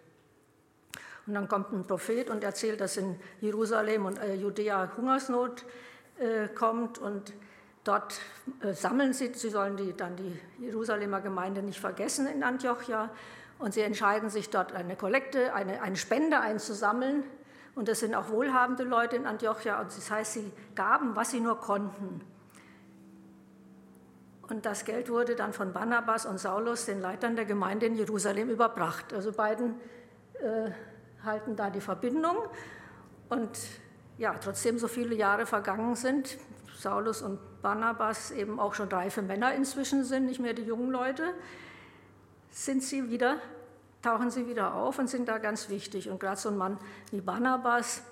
Und 1.26 1.34
dann 1.34 1.48
kommt 1.48 1.72
ein 1.72 1.84
Prophet 1.84 2.30
und 2.30 2.44
erzählt, 2.44 2.80
dass 2.80 2.96
in 2.96 3.18
Jerusalem 3.40 4.06
und 4.06 4.18
äh, 4.18 4.34
Judäa 4.34 4.92
Hungersnot 4.96 5.64
äh, 6.20 6.46
kommt 6.46 6.98
und 6.98 7.32
dort 7.82 8.20
äh, 8.62 8.72
sammeln 8.72 9.12
sie, 9.14 9.34
sie 9.34 9.50
sollen 9.50 9.76
die, 9.76 9.96
dann 9.96 10.14
die 10.14 10.40
Jerusalemer 10.60 11.20
Gemeinde 11.20 11.60
nicht 11.60 11.80
vergessen 11.80 12.28
in 12.28 12.44
Antiochia 12.44 13.10
und 13.60 13.74
sie 13.74 13.82
entscheiden 13.82 14.30
sich 14.30 14.50
dort 14.50 14.72
eine 14.72 14.96
Kollekte, 14.96 15.54
eine, 15.54 15.82
eine 15.82 15.96
Spende 15.96 16.40
einzusammeln 16.40 17.24
und 17.74 17.88
das 17.88 18.00
sind 18.00 18.14
auch 18.14 18.30
wohlhabende 18.30 18.84
Leute 18.84 19.16
in 19.16 19.26
Antiochia. 19.26 19.80
Und 19.80 19.86
das 19.96 20.10
heißt, 20.10 20.32
sie 20.34 20.52
gaben, 20.74 21.14
was 21.14 21.30
sie 21.30 21.40
nur 21.40 21.58
konnten. 21.58 22.20
Und 24.48 24.66
das 24.66 24.84
Geld 24.84 25.08
wurde 25.08 25.36
dann 25.36 25.52
von 25.52 25.72
Barnabas 25.72 26.26
und 26.26 26.38
Saulus, 26.38 26.86
den 26.86 27.00
Leitern 27.00 27.36
der 27.36 27.44
Gemeinde 27.44 27.86
in 27.86 27.94
Jerusalem, 27.94 28.50
überbracht. 28.50 29.12
Also 29.12 29.32
beiden 29.32 29.76
äh, 30.34 30.70
halten 31.24 31.54
da 31.54 31.70
die 31.70 31.80
Verbindung. 31.80 32.36
Und 33.28 33.58
ja, 34.18 34.34
trotzdem 34.34 34.78
so 34.78 34.88
viele 34.88 35.14
Jahre 35.14 35.46
vergangen 35.46 35.94
sind, 35.94 36.36
Saulus 36.76 37.22
und 37.22 37.38
Barnabas 37.62 38.30
eben 38.30 38.58
auch 38.58 38.74
schon 38.74 38.88
reife 38.88 39.22
Männer 39.22 39.54
inzwischen 39.54 40.02
sind, 40.02 40.26
nicht 40.26 40.40
mehr 40.40 40.54
die 40.54 40.64
jungen 40.64 40.90
Leute, 40.90 41.22
sind 42.50 42.82
sie 42.82 43.10
wieder 43.10 43.36
tauchen 44.02 44.30
sie 44.30 44.46
wieder 44.46 44.74
auf 44.74 44.98
und 44.98 45.08
sind 45.08 45.28
da 45.28 45.38
ganz 45.38 45.68
wichtig. 45.68 46.08
Und 46.08 46.20
gerade 46.20 46.40
so 46.40 46.48
ein 46.48 46.56
Mann 46.56 46.78
wie 47.10 47.20
Barnabas 47.20 48.02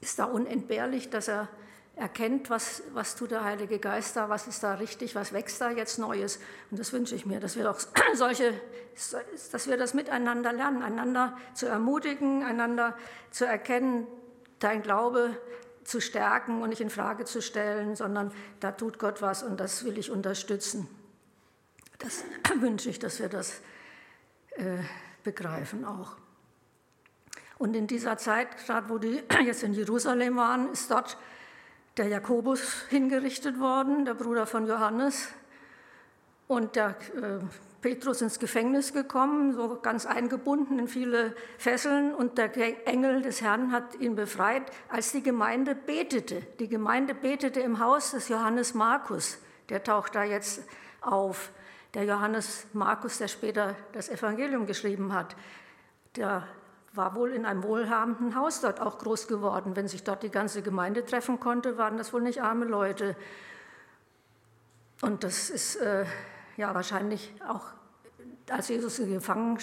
ist 0.00 0.18
da 0.18 0.24
unentbehrlich, 0.24 1.10
dass 1.10 1.28
er 1.28 1.48
erkennt, 1.96 2.48
was, 2.48 2.82
was 2.92 3.16
tut 3.16 3.32
der 3.32 3.42
Heilige 3.42 3.80
Geist 3.80 4.16
da, 4.16 4.28
was 4.28 4.46
ist 4.46 4.62
da 4.62 4.74
richtig, 4.74 5.16
was 5.16 5.32
wächst 5.32 5.60
da 5.60 5.70
jetzt 5.70 5.98
Neues. 5.98 6.38
Und 6.70 6.78
das 6.78 6.92
wünsche 6.92 7.14
ich 7.14 7.26
mir, 7.26 7.40
dass 7.40 7.56
wir 7.56 7.68
auch 7.70 7.78
solche, 8.14 8.54
dass 9.52 9.68
wir 9.68 9.76
das 9.76 9.94
miteinander 9.94 10.52
lernen, 10.52 10.82
einander 10.82 11.36
zu 11.54 11.66
ermutigen, 11.66 12.44
einander 12.44 12.96
zu 13.30 13.46
erkennen, 13.46 14.06
dein 14.60 14.82
Glaube 14.82 15.36
zu 15.82 16.00
stärken 16.00 16.62
und 16.62 16.68
nicht 16.68 16.80
in 16.80 16.90
Frage 16.90 17.24
zu 17.24 17.40
stellen, 17.40 17.96
sondern 17.96 18.32
da 18.60 18.72
tut 18.72 18.98
Gott 18.98 19.22
was 19.22 19.42
und 19.42 19.58
das 19.58 19.84
will 19.84 19.98
ich 19.98 20.10
unterstützen. 20.10 20.88
Das 21.98 22.24
wünsche 22.60 22.90
ich, 22.90 22.98
dass 22.98 23.20
wir 23.20 23.28
das 23.28 23.60
äh, 24.56 24.78
begreifen 25.24 25.84
auch. 25.84 26.16
Und 27.58 27.74
in 27.74 27.86
dieser 27.88 28.16
Zeit, 28.16 28.56
gerade 28.64 28.88
wo 28.88 28.98
die 28.98 29.22
jetzt 29.44 29.62
in 29.62 29.72
Jerusalem 29.72 30.36
waren, 30.36 30.70
ist 30.72 30.90
dort 30.90 31.18
der 31.96 32.06
Jakobus 32.06 32.84
hingerichtet 32.88 33.58
worden, 33.58 34.04
der 34.04 34.14
Bruder 34.14 34.46
von 34.46 34.66
Johannes, 34.66 35.28
und 36.46 36.76
der 36.76 36.90
äh, 37.14 37.44
Petrus 37.82 38.22
ins 38.22 38.38
Gefängnis 38.38 38.92
gekommen, 38.92 39.52
so 39.52 39.78
ganz 39.80 40.06
eingebunden 40.06 40.78
in 40.78 40.88
viele 40.88 41.34
Fesseln, 41.58 42.14
und 42.14 42.38
der 42.38 42.56
Engel 42.86 43.22
des 43.22 43.42
Herrn 43.42 43.72
hat 43.72 43.96
ihn 43.96 44.14
befreit, 44.14 44.62
als 44.88 45.12
die 45.12 45.22
Gemeinde 45.22 45.74
betete. 45.74 46.42
Die 46.58 46.68
Gemeinde 46.68 47.14
betete 47.14 47.60
im 47.60 47.80
Haus 47.80 48.12
des 48.12 48.28
Johannes 48.28 48.74
Markus, 48.74 49.38
der 49.68 49.84
taucht 49.84 50.14
da 50.14 50.24
jetzt 50.24 50.62
auf 51.00 51.50
der 51.94 52.04
Johannes 52.04 52.66
Markus, 52.72 53.18
der 53.18 53.28
später 53.28 53.74
das 53.92 54.08
Evangelium 54.08 54.66
geschrieben 54.66 55.12
hat, 55.12 55.36
der 56.16 56.46
war 56.92 57.14
wohl 57.14 57.32
in 57.32 57.46
einem 57.46 57.62
wohlhabenden 57.62 58.34
Haus 58.34 58.60
dort 58.60 58.80
auch 58.80 58.98
groß 58.98 59.28
geworden. 59.28 59.76
Wenn 59.76 59.88
sich 59.88 60.04
dort 60.04 60.22
die 60.22 60.30
ganze 60.30 60.62
Gemeinde 60.62 61.04
treffen 61.04 61.38
konnte, 61.38 61.78
waren 61.78 61.96
das 61.96 62.12
wohl 62.12 62.22
nicht 62.22 62.42
arme 62.42 62.64
Leute. 62.64 63.16
Und 65.00 65.22
das 65.22 65.48
ist 65.50 65.76
äh, 65.76 66.04
ja 66.56 66.74
wahrscheinlich 66.74 67.32
auch, 67.46 67.66
als 68.50 68.68
Jesus 68.68 68.96
Gefangen 68.98 69.58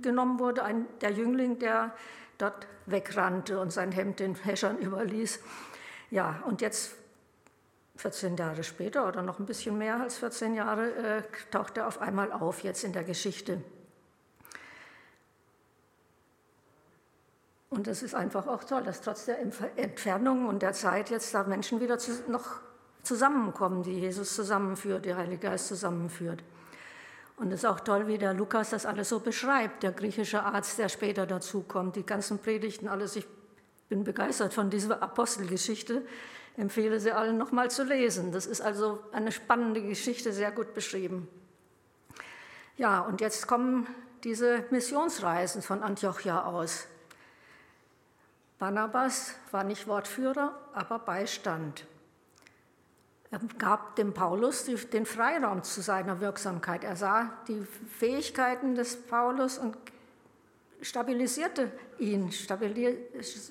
genommen 0.00 0.38
wurde, 0.38 0.64
ein, 0.64 0.86
der 1.00 1.10
Jüngling, 1.10 1.58
der 1.58 1.92
dort 2.38 2.66
wegrannte 2.86 3.60
und 3.60 3.72
sein 3.72 3.92
Hemd 3.92 4.20
den 4.20 4.34
Häschern 4.34 4.78
überließ. 4.78 5.40
Ja, 6.10 6.42
und 6.46 6.60
jetzt 6.60 6.96
14 8.00 8.36
Jahre 8.36 8.64
später 8.64 9.06
oder 9.06 9.22
noch 9.22 9.38
ein 9.38 9.46
bisschen 9.46 9.76
mehr 9.76 10.00
als 10.00 10.16
14 10.18 10.54
Jahre 10.54 10.92
äh, 10.94 11.22
taucht 11.50 11.76
er 11.76 11.86
auf 11.86 12.00
einmal 12.00 12.32
auf 12.32 12.62
jetzt 12.62 12.82
in 12.82 12.92
der 12.92 13.04
Geschichte. 13.04 13.62
Und 17.68 17.86
es 17.86 18.02
ist 18.02 18.14
einfach 18.14 18.48
auch 18.48 18.64
toll, 18.64 18.82
dass 18.82 19.00
trotz 19.00 19.26
der 19.26 19.38
Entfernung 19.76 20.48
und 20.48 20.62
der 20.62 20.72
Zeit 20.72 21.10
jetzt 21.10 21.32
da 21.34 21.44
Menschen 21.44 21.80
wieder 21.80 21.98
zu, 21.98 22.10
noch 22.28 22.60
zusammenkommen, 23.02 23.82
die 23.82 24.00
Jesus 24.00 24.34
zusammenführt, 24.34 25.04
der 25.04 25.16
Heilige 25.16 25.48
Geist 25.48 25.68
zusammenführt. 25.68 26.42
Und 27.36 27.52
es 27.52 27.60
ist 27.60 27.64
auch 27.66 27.80
toll, 27.80 28.06
wie 28.06 28.18
der 28.18 28.34
Lukas 28.34 28.70
das 28.70 28.86
alles 28.86 29.08
so 29.08 29.20
beschreibt, 29.20 29.82
der 29.82 29.92
griechische 29.92 30.42
Arzt, 30.42 30.78
der 30.78 30.88
später 30.88 31.26
dazukommt, 31.26 31.96
die 31.96 32.04
ganzen 32.04 32.38
Predigten, 32.38 32.88
alles. 32.88 33.16
Ich 33.16 33.26
bin 33.88 34.04
begeistert 34.04 34.52
von 34.52 34.68
dieser 34.68 35.02
Apostelgeschichte, 35.02 36.02
empfehle 36.60 37.00
sie 37.00 37.12
allen 37.12 37.38
nochmal 37.38 37.70
zu 37.70 37.84
lesen. 37.84 38.32
Das 38.32 38.46
ist 38.46 38.60
also 38.60 39.02
eine 39.12 39.32
spannende 39.32 39.82
Geschichte, 39.82 40.32
sehr 40.32 40.52
gut 40.52 40.74
beschrieben. 40.74 41.28
Ja, 42.76 43.00
und 43.00 43.20
jetzt 43.20 43.46
kommen 43.46 43.86
diese 44.24 44.64
Missionsreisen 44.70 45.62
von 45.62 45.82
Antiochia 45.82 46.44
aus. 46.44 46.86
Barnabas 48.58 49.34
war 49.50 49.64
nicht 49.64 49.86
Wortführer, 49.86 50.54
aber 50.74 50.98
Beistand. 50.98 51.86
Er 53.30 53.40
gab 53.58 53.96
dem 53.96 54.12
Paulus 54.12 54.64
den 54.64 55.06
Freiraum 55.06 55.62
zu 55.62 55.80
seiner 55.80 56.20
Wirksamkeit. 56.20 56.84
Er 56.84 56.96
sah 56.96 57.32
die 57.48 57.64
Fähigkeiten 57.98 58.74
des 58.74 59.00
Paulus 59.00 59.56
und 59.56 59.76
stabilisierte 60.82 61.70
ihn. 61.98 62.32
Stabilier, 62.32 62.96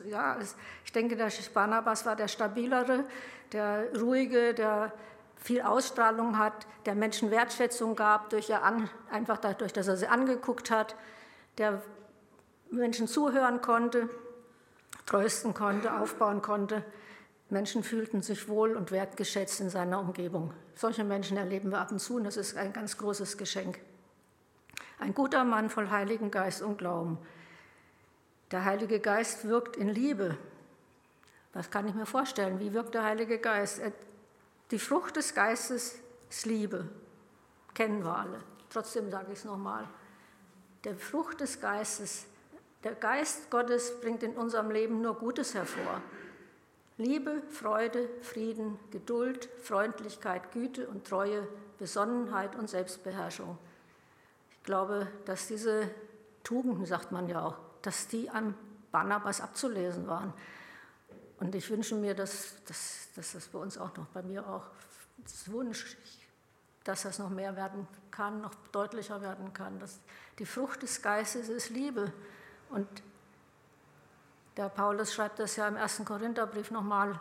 ja, 0.09 0.37
ich 0.83 0.91
denke, 0.91 1.15
der 1.15 1.31
Barnabas 1.53 2.05
war 2.05 2.15
der 2.15 2.27
stabilere, 2.27 3.05
der 3.51 3.87
ruhige, 3.99 4.53
der 4.53 4.93
viel 5.37 5.61
Ausstrahlung 5.61 6.37
hat, 6.37 6.67
der 6.85 6.95
Menschen 6.95 7.31
Wertschätzung 7.31 7.95
gab, 7.95 8.29
durch 8.29 8.49
ihr 8.49 8.63
an, 8.63 8.89
einfach 9.09 9.37
dadurch, 9.37 9.73
dass 9.73 9.87
er 9.87 9.97
sie 9.97 10.07
angeguckt 10.07 10.69
hat, 10.69 10.95
der 11.57 11.81
Menschen 12.71 13.07
zuhören 13.07 13.61
konnte, 13.61 14.09
trösten 15.05 15.53
konnte, 15.53 15.93
aufbauen 15.93 16.41
konnte. 16.41 16.83
Menschen 17.49 17.83
fühlten 17.83 18.21
sich 18.21 18.47
wohl 18.47 18.75
und 18.75 18.91
wertgeschätzt 18.91 19.59
in 19.59 19.69
seiner 19.69 19.99
Umgebung. 19.99 20.53
Solche 20.75 21.03
Menschen 21.03 21.35
erleben 21.35 21.71
wir 21.71 21.79
ab 21.79 21.91
und 21.91 21.99
zu 21.99 22.17
und 22.17 22.25
das 22.25 22.37
ist 22.37 22.57
ein 22.57 22.73
ganz 22.73 22.97
großes 22.97 23.37
Geschenk. 23.37 23.79
Ein 24.99 25.13
guter 25.13 25.43
Mann 25.45 25.69
voll 25.69 25.89
Heiligen 25.89 26.29
Geist 26.29 26.61
und 26.61 26.77
Glauben. 26.77 27.17
Der 28.51 28.65
Heilige 28.65 28.99
Geist 28.99 29.47
wirkt 29.47 29.77
in 29.77 29.87
Liebe. 29.87 30.37
Was 31.53 31.71
kann 31.71 31.87
ich 31.87 31.95
mir 31.95 32.05
vorstellen? 32.05 32.59
Wie 32.59 32.73
wirkt 32.73 32.93
der 32.93 33.03
Heilige 33.03 33.39
Geist? 33.39 33.81
Die 34.71 34.79
Frucht 34.79 35.15
des 35.15 35.33
Geistes 35.33 35.99
ist 36.29 36.45
Liebe. 36.45 36.87
Kennen 37.73 38.03
wir 38.03 38.15
alle. 38.15 38.39
Trotzdem 38.69 39.09
sage 39.09 39.31
ich 39.31 39.39
es 39.39 39.45
nochmal. 39.45 39.87
Der 40.83 40.95
Frucht 40.95 41.41
des 41.41 41.59
Geistes, 41.59 42.25
der 42.83 42.93
Geist 42.93 43.49
Gottes 43.49 43.99
bringt 44.01 44.23
in 44.23 44.33
unserem 44.33 44.69
Leben 44.69 45.01
nur 45.01 45.15
Gutes 45.15 45.53
hervor. 45.53 46.01
Liebe, 46.97 47.41
Freude, 47.49 48.09
Frieden, 48.21 48.77
Geduld, 48.91 49.49
Freundlichkeit, 49.61 50.51
Güte 50.51 50.87
und 50.87 51.07
Treue, 51.07 51.47
Besonnenheit 51.77 52.55
und 52.55 52.69
Selbstbeherrschung. 52.69 53.57
Ich 54.69 54.71
glaube, 54.71 55.07
dass 55.25 55.47
diese 55.47 55.89
Tugenden, 56.43 56.85
sagt 56.85 57.11
man 57.11 57.27
ja 57.27 57.43
auch, 57.43 57.55
dass 57.81 58.07
die 58.07 58.29
am 58.29 58.53
Barnabas 58.91 59.41
abzulesen 59.41 60.05
waren. 60.05 60.31
Und 61.39 61.55
ich 61.55 61.67
wünsche 61.71 61.95
mir, 61.95 62.13
dass, 62.13 62.63
dass, 62.65 63.07
dass 63.15 63.31
das 63.31 63.47
bei 63.47 63.57
uns 63.57 63.79
auch 63.79 63.97
noch, 63.97 64.05
bei 64.09 64.21
mir 64.21 64.47
auch, 64.47 64.61
das 65.23 65.51
Wunsch, 65.51 65.97
dass 66.83 67.01
das 67.01 67.17
noch 67.17 67.31
mehr 67.31 67.55
werden 67.55 67.87
kann, 68.11 68.41
noch 68.41 68.53
deutlicher 68.71 69.23
werden 69.23 69.53
kann. 69.53 69.79
Dass 69.79 70.01
die 70.37 70.45
Frucht 70.45 70.83
des 70.83 71.01
Geistes 71.01 71.49
ist 71.49 71.71
Liebe. 71.71 72.13
Und 72.69 72.87
der 74.55 74.69
Paulus 74.69 75.15
schreibt 75.15 75.39
das 75.39 75.55
ja 75.55 75.67
im 75.67 75.77
ersten 75.77 76.05
Korintherbrief 76.05 76.69
nochmal 76.69 77.19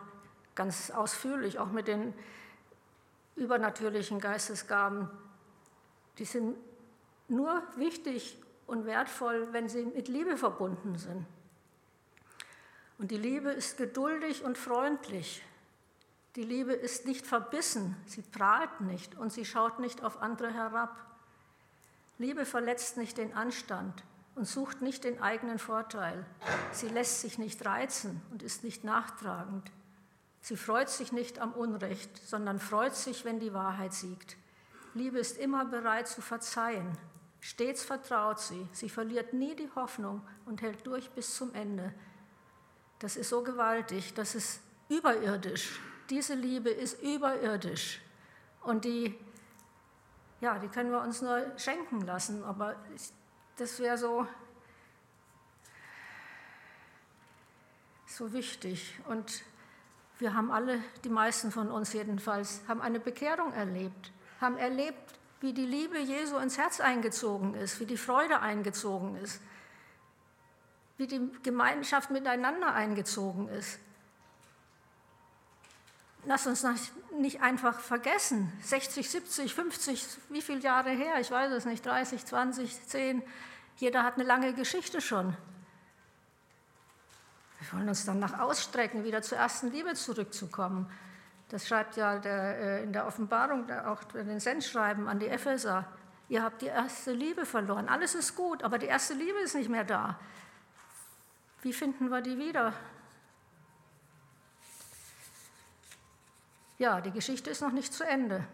ganz 0.53 0.91
ausführlich, 0.91 1.57
auch 1.57 1.71
mit 1.71 1.87
den 1.87 2.13
übernatürlichen 3.35 4.19
Geistesgaben. 4.19 5.09
Die 6.19 6.25
sind 6.25 6.55
nur 7.29 7.63
wichtig 7.75 8.37
und 8.67 8.85
wertvoll, 8.85 9.47
wenn 9.51 9.67
sie 9.67 9.85
mit 9.85 10.07
Liebe 10.07 10.37
verbunden 10.37 10.97
sind. 10.97 11.25
Und 12.97 13.11
die 13.11 13.17
Liebe 13.17 13.49
ist 13.49 13.77
geduldig 13.77 14.43
und 14.43 14.57
freundlich. 14.57 15.43
Die 16.35 16.43
Liebe 16.43 16.73
ist 16.73 17.05
nicht 17.05 17.25
verbissen, 17.25 17.95
sie 18.05 18.21
prahlt 18.21 18.81
nicht 18.81 19.17
und 19.17 19.31
sie 19.31 19.45
schaut 19.45 19.79
nicht 19.79 20.03
auf 20.03 20.21
andere 20.21 20.53
herab. 20.53 20.95
Liebe 22.17 22.45
verletzt 22.45 22.97
nicht 22.97 23.17
den 23.17 23.33
Anstand 23.33 24.03
und 24.35 24.45
sucht 24.45 24.81
nicht 24.81 25.05
den 25.05 25.21
eigenen 25.21 25.57
Vorteil. 25.57 26.25
Sie 26.71 26.87
lässt 26.89 27.21
sich 27.21 27.39
nicht 27.39 27.65
reizen 27.65 28.21
und 28.31 28.43
ist 28.43 28.63
nicht 28.63 28.83
nachtragend. 28.83 29.71
Sie 30.41 30.55
freut 30.55 30.89
sich 30.89 31.11
nicht 31.11 31.39
am 31.39 31.53
Unrecht, 31.53 32.09
sondern 32.27 32.59
freut 32.59 32.95
sich, 32.95 33.25
wenn 33.25 33.39
die 33.39 33.53
Wahrheit 33.53 33.93
siegt. 33.93 34.37
Liebe 34.93 35.19
ist 35.19 35.37
immer 35.37 35.65
bereit 35.65 36.07
zu 36.07 36.21
verzeihen. 36.21 36.97
Stets 37.41 37.83
vertraut 37.83 38.39
sie. 38.39 38.67
Sie 38.71 38.89
verliert 38.89 39.33
nie 39.33 39.55
die 39.55 39.69
Hoffnung 39.75 40.21
und 40.45 40.61
hält 40.61 40.85
durch 40.85 41.09
bis 41.11 41.35
zum 41.35 41.53
Ende. 41.53 41.93
Das 42.99 43.15
ist 43.15 43.29
so 43.29 43.43
gewaltig, 43.43 44.13
das 44.13 44.35
ist 44.35 44.61
überirdisch. 44.89 45.79
Diese 46.09 46.33
Liebe 46.33 46.69
ist 46.69 47.01
überirdisch. 47.01 48.01
Und 48.61 48.83
die, 48.83 49.17
ja, 50.41 50.59
die 50.59 50.67
können 50.67 50.91
wir 50.91 51.01
uns 51.01 51.21
nur 51.21 51.57
schenken 51.57 52.01
lassen, 52.01 52.43
aber 52.43 52.75
das 53.55 53.79
wäre 53.79 53.97
so, 53.97 54.27
so 58.05 58.33
wichtig. 58.33 58.99
Und 59.07 59.43
wir 60.17 60.33
haben 60.33 60.51
alle, 60.51 60.83
die 61.05 61.09
meisten 61.09 61.51
von 61.51 61.71
uns 61.71 61.93
jedenfalls, 61.93 62.61
haben 62.67 62.81
eine 62.81 62.99
Bekehrung 62.99 63.53
erlebt, 63.53 64.11
haben 64.41 64.57
erlebt, 64.57 65.18
wie 65.41 65.53
die 65.53 65.65
Liebe 65.65 65.99
Jesu 65.99 66.37
ins 66.37 66.57
Herz 66.57 66.79
eingezogen 66.79 67.53
ist, 67.53 67.79
wie 67.79 67.85
die 67.85 67.97
Freude 67.97 68.41
eingezogen 68.41 69.15
ist, 69.17 69.41
wie 70.97 71.07
die 71.07 71.31
Gemeinschaft 71.43 72.11
miteinander 72.11 72.73
eingezogen 72.73 73.47
ist. 73.47 73.79
Lass 76.25 76.45
uns 76.45 76.65
nicht 77.17 77.41
einfach 77.41 77.79
vergessen, 77.79 78.51
60, 78.61 79.09
70, 79.09 79.55
50, 79.55 80.05
wie 80.29 80.41
viele 80.41 80.59
Jahre 80.59 80.89
her, 80.89 81.19
ich 81.19 81.31
weiß 81.31 81.51
es 81.53 81.65
nicht, 81.65 81.85
30, 81.85 82.25
20, 82.25 82.87
10, 82.87 83.23
jeder 83.77 84.03
hat 84.03 84.15
eine 84.15 84.25
lange 84.25 84.53
Geschichte 84.53 84.99
schon. 84.99 85.35
Wir 87.59 87.73
wollen 87.73 87.89
uns 87.89 88.03
danach 88.05 88.39
ausstrecken, 88.39 89.05
wieder 89.05 89.21
zur 89.21 89.37
ersten 89.37 89.71
Liebe 89.71 89.93
zurückzukommen. 89.93 90.91
Das 91.49 91.67
schreibt 91.67 91.97
ja 91.97 92.19
der, 92.19 92.57
äh, 92.57 92.83
in 92.83 92.93
der 92.93 93.07
Offenbarung, 93.07 93.69
auch 93.71 94.01
in 94.13 94.27
den 94.27 94.39
Sendschreiben 94.39 95.07
an 95.07 95.19
die 95.19 95.27
Epheser. 95.27 95.85
Ihr 96.29 96.43
habt 96.43 96.61
die 96.61 96.67
erste 96.67 97.11
Liebe 97.11 97.45
verloren. 97.45 97.89
Alles 97.89 98.13
ist 98.13 98.35
gut, 98.35 98.63
aber 98.63 98.77
die 98.77 98.85
erste 98.85 99.15
Liebe 99.15 99.39
ist 99.39 99.55
nicht 99.55 99.69
mehr 99.69 99.83
da. 99.83 100.19
Wie 101.63 101.73
finden 101.73 102.09
wir 102.09 102.21
die 102.21 102.37
wieder? 102.37 102.73
Ja, 106.77 107.01
die 107.01 107.11
Geschichte 107.11 107.49
ist 107.49 107.61
noch 107.61 107.71
nicht 107.71 107.93
zu 107.93 108.05
Ende. 108.05 108.45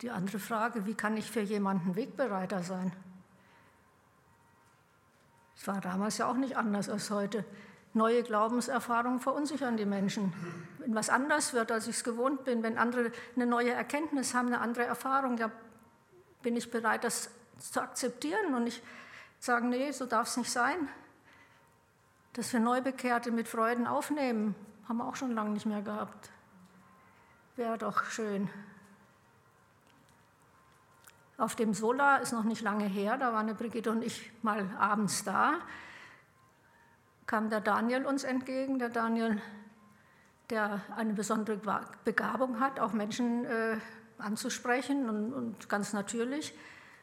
Die 0.00 0.10
andere 0.10 0.40
Frage, 0.40 0.86
wie 0.86 0.94
kann 0.94 1.16
ich 1.16 1.30
für 1.30 1.42
jemanden 1.42 1.94
Wegbereiter 1.94 2.62
sein? 2.62 2.92
Es 5.54 5.68
war 5.68 5.80
damals 5.80 6.18
ja 6.18 6.26
auch 6.26 6.36
nicht 6.36 6.56
anders 6.56 6.88
als 6.88 7.10
heute. 7.10 7.44
Neue 7.94 8.22
Glaubenserfahrungen 8.22 9.20
verunsichern 9.20 9.76
die 9.76 9.84
Menschen. 9.84 10.32
Wenn 10.78 10.94
was 10.94 11.10
anders 11.10 11.52
wird, 11.52 11.70
als 11.70 11.86
ich 11.88 11.96
es 11.96 12.04
gewohnt 12.04 12.44
bin, 12.44 12.62
wenn 12.62 12.78
andere 12.78 13.12
eine 13.36 13.46
neue 13.46 13.70
Erkenntnis 13.70 14.34
haben, 14.34 14.48
eine 14.48 14.60
andere 14.60 14.84
Erfahrung, 14.84 15.36
ja, 15.36 15.50
bin 16.42 16.56
ich 16.56 16.70
bereit, 16.70 17.04
das 17.04 17.30
zu 17.58 17.80
akzeptieren 17.80 18.54
und 18.54 18.64
nicht 18.64 18.82
sagen, 19.38 19.68
nee, 19.68 19.90
so 19.92 20.06
darf 20.06 20.28
es 20.28 20.36
nicht 20.36 20.50
sein. 20.50 20.88
Dass 22.32 22.52
wir 22.52 22.60
Neubekehrte 22.60 23.30
mit 23.30 23.46
Freuden 23.46 23.86
aufnehmen, 23.86 24.54
haben 24.88 24.96
wir 24.98 25.06
auch 25.06 25.16
schon 25.16 25.34
lange 25.34 25.50
nicht 25.50 25.66
mehr 25.66 25.82
gehabt. 25.82 26.30
Wäre 27.56 27.76
doch 27.76 28.04
schön. 28.04 28.48
Auf 31.36 31.56
dem 31.56 31.74
Solar 31.74 32.20
ist 32.20 32.32
noch 32.32 32.44
nicht 32.44 32.62
lange 32.62 32.84
her, 32.84 33.18
da 33.18 33.32
waren 33.32 33.54
Brigitte 33.56 33.90
und 33.90 34.02
ich 34.02 34.30
mal 34.42 34.64
abends 34.78 35.24
da, 35.24 35.54
kam 37.26 37.50
der 37.50 37.60
Daniel 37.60 38.04
uns 38.04 38.24
entgegen. 38.24 38.78
Der 38.78 38.88
Daniel, 38.88 39.40
der 40.50 40.80
eine 40.96 41.12
besondere 41.12 41.60
Begabung 42.04 42.60
hat, 42.60 42.80
auch 42.80 42.92
Menschen 42.92 43.44
äh, 43.44 43.76
anzusprechen 44.18 45.08
und, 45.08 45.32
und 45.32 45.68
ganz 45.68 45.92
natürlich. 45.92 46.54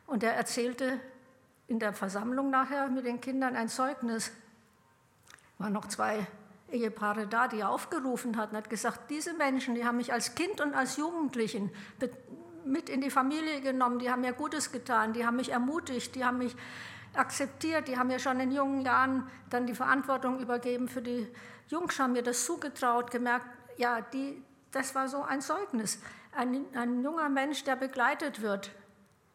Und 0.08 0.24
er 0.24 0.34
erzählte 0.34 1.00
in 1.68 1.80
der 1.80 1.94
Versammlung 1.94 2.50
nachher 2.50 2.88
mit 2.90 3.06
den 3.06 3.22
Kindern 3.22 3.56
ein 3.56 3.70
Zeugnis. 3.70 4.28
Es 4.28 5.60
waren 5.60 5.74
noch 5.74 5.88
zwei 5.88 6.26
Ehepaare 6.72 7.28
da, 7.28 7.48
die 7.48 7.60
er 7.60 7.70
aufgerufen 7.70 8.38
hat 8.38 8.52
und 8.52 8.58
hat 8.58 8.70
gesagt, 8.70 9.10
diese 9.10 9.34
Menschen, 9.34 9.76
die 9.76 9.86
haben 9.86 9.98
mich 9.98 10.14
als 10.14 10.36
Kind 10.36 10.62
und 10.62 10.74
als 10.74 10.98
Jugendlichen 10.98 11.72
mit 12.66 12.90
in 12.90 13.02
die 13.02 13.10
Familie 13.10 13.62
genommen, 13.62 14.00
die 14.00 14.10
haben 14.12 14.22
mir 14.22 14.34
Gutes 14.34 14.72
getan, 14.72 15.14
die 15.14 15.26
haben 15.26 15.38
mich 15.38 15.52
ermutigt, 15.52 16.16
die 16.16 16.24
haben 16.24 16.38
mich 16.38 16.56
akzeptiert, 17.14 17.88
die 17.88 17.98
haben 17.98 18.08
mir 18.08 18.20
schon 18.20 18.40
in 18.40 18.52
jungen 18.52 18.82
Jahren 18.82 19.30
dann 19.50 19.68
die 19.68 19.76
Verantwortung 19.76 20.40
übergeben 20.40 20.88
für 20.88 21.02
die 21.02 21.28
Jungs, 21.68 22.00
haben 22.00 22.14
mir 22.14 22.24
das 22.24 22.46
zugetraut, 22.46 23.12
gemerkt, 23.12 23.46
ja, 23.78 24.02
die, 24.02 24.44
das 24.72 24.96
war 24.96 25.08
so 25.08 25.24
ein 25.24 25.42
Zeugnis. 25.42 26.00
Ein, 26.32 26.66
ein 26.76 27.04
junger 27.04 27.30
Mensch, 27.30 27.64
der 27.64 27.76
begleitet 27.76 28.42
wird, 28.42 28.72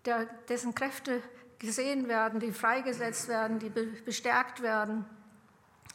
der, 0.05 0.27
dessen 0.49 0.75
Kräfte 0.75 1.23
gesehen 1.59 2.09
werden, 2.09 2.41
die 2.41 2.53
freigesetzt 2.53 3.29
werden, 3.29 3.59
die 3.59 3.71
bestärkt 3.71 4.63
werden. 4.63 5.07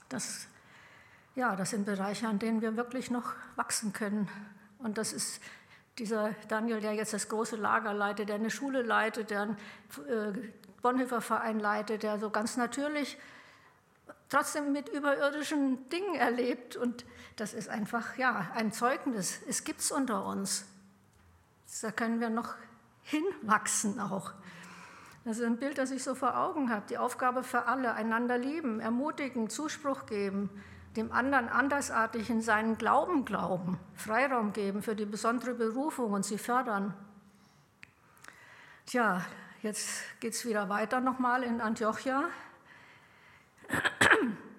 Das, 0.10 0.48
ja, 1.36 1.56
das 1.56 1.70
sind 1.72 1.86
Bereiche, 1.86 2.28
an 2.28 2.40
denen 2.40 2.62
wir 2.62 2.76
wirklich 2.76 3.12
noch 3.12 3.34
wachsen 3.56 3.94
können. 3.94 4.28
Und 4.80 4.98
das 4.98 5.14
ist 5.14 5.42
dieser 6.00 6.32
Daniel, 6.48 6.80
der 6.80 6.94
jetzt 6.94 7.14
das 7.14 7.30
große 7.30 7.58
Lager 7.58 7.94
leitet, 7.94 8.30
der 8.30 8.36
eine 8.36 8.50
Schule 8.50 8.82
leitet, 8.82 9.30
der 9.30 9.42
einen 9.42 9.58
äh, 10.08 10.34
Bonhoeffer 10.82 11.22
Verein 11.22 11.60
leitet, 11.60 12.04
der 12.04 12.20
so 12.20 12.30
ganz 12.30 12.58
natürlich 12.58 13.18
trotzdem 14.30 14.72
mit 14.72 14.90
überirdischen 14.90 15.90
Dingen 15.90 16.16
erlebt. 16.16 16.76
Und 16.76 17.06
das 17.36 17.54
ist 17.54 17.70
einfach 17.70 18.18
ja, 18.18 18.52
ein 18.56 18.72
Zeugnis. 18.72 19.42
Es 19.48 19.64
gibt 19.64 19.82
es 19.82 19.92
unter 19.92 20.26
uns. 20.26 20.66
Da 21.82 21.92
können 21.92 22.20
wir 22.20 22.30
noch 22.30 22.56
hinwachsen 23.04 24.00
auch. 24.00 24.32
Das 25.26 25.38
ist 25.38 25.46
ein 25.46 25.58
Bild, 25.58 25.78
das 25.78 25.92
ich 25.92 26.04
so 26.04 26.16
vor 26.16 26.38
Augen 26.38 26.70
habe. 26.70 26.86
Die 26.90 26.98
Aufgabe 26.98 27.44
für 27.44 27.66
alle, 27.66 27.94
einander 27.94 28.38
lieben, 28.38 28.80
ermutigen, 28.80 29.50
Zuspruch 29.50 30.06
geben, 30.06 30.50
dem 30.96 31.12
anderen 31.12 31.50
andersartig 31.50 32.30
in 32.30 32.42
seinen 32.42 32.78
Glauben 32.78 33.26
glauben, 33.26 33.78
Freiraum 33.96 34.54
geben 34.54 34.82
für 34.82 34.96
die 34.96 35.06
besondere 35.06 35.54
Berufung 35.54 36.14
und 36.14 36.26
sie 36.26 36.38
fördern. 36.38 36.94
Tja, 38.86 39.24
jetzt 39.62 40.04
geht 40.20 40.34
es 40.34 40.46
wieder 40.46 40.70
weiter 40.70 41.00
nochmal 41.00 41.44
in 41.44 41.62
Antiochia. 41.62 42.26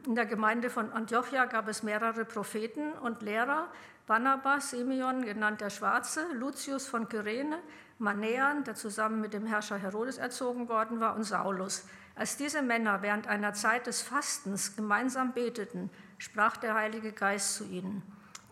In 0.07 0.15
der 0.15 0.27
Gemeinde 0.27 0.71
von 0.71 0.93
Antiochia 0.93 1.45
gab 1.45 1.69
es 1.69 1.83
mehrere 1.83 2.25
Propheten 2.25 2.93
und 2.95 3.23
Lehrer, 3.23 3.69
Barnabas, 4.07 4.71
Simeon, 4.71 5.25
genannt 5.25 5.61
der 5.61 5.71
Schwarze, 5.71 6.27
Lucius 6.35 6.87
von 6.87 7.09
Kyrene, 7.09 7.59
Manean, 7.99 8.65
der 8.65 8.75
zusammen 8.75 9.21
mit 9.21 9.35
dem 9.35 9.47
Herrscher 9.47 9.77
Herodes 9.77 10.19
erzogen 10.19 10.69
worden 10.69 11.01
war, 11.01 11.15
und 11.15 11.25
Saulus. 11.25 11.87
Als 12.17 12.37
diese 12.37 12.63
Männer 12.63 13.03
während 13.03 13.29
einer 13.29 13.53
Zeit 13.53 13.87
des 13.87 14.03
Fastens 14.03 14.75
gemeinsam 14.75 15.33
beteten, 15.33 15.91
sprach 16.19 16.57
der 16.57 16.75
Heilige 16.75 17.13
Geist 17.13 17.55
zu 17.55 17.65
ihnen, 17.65 18.03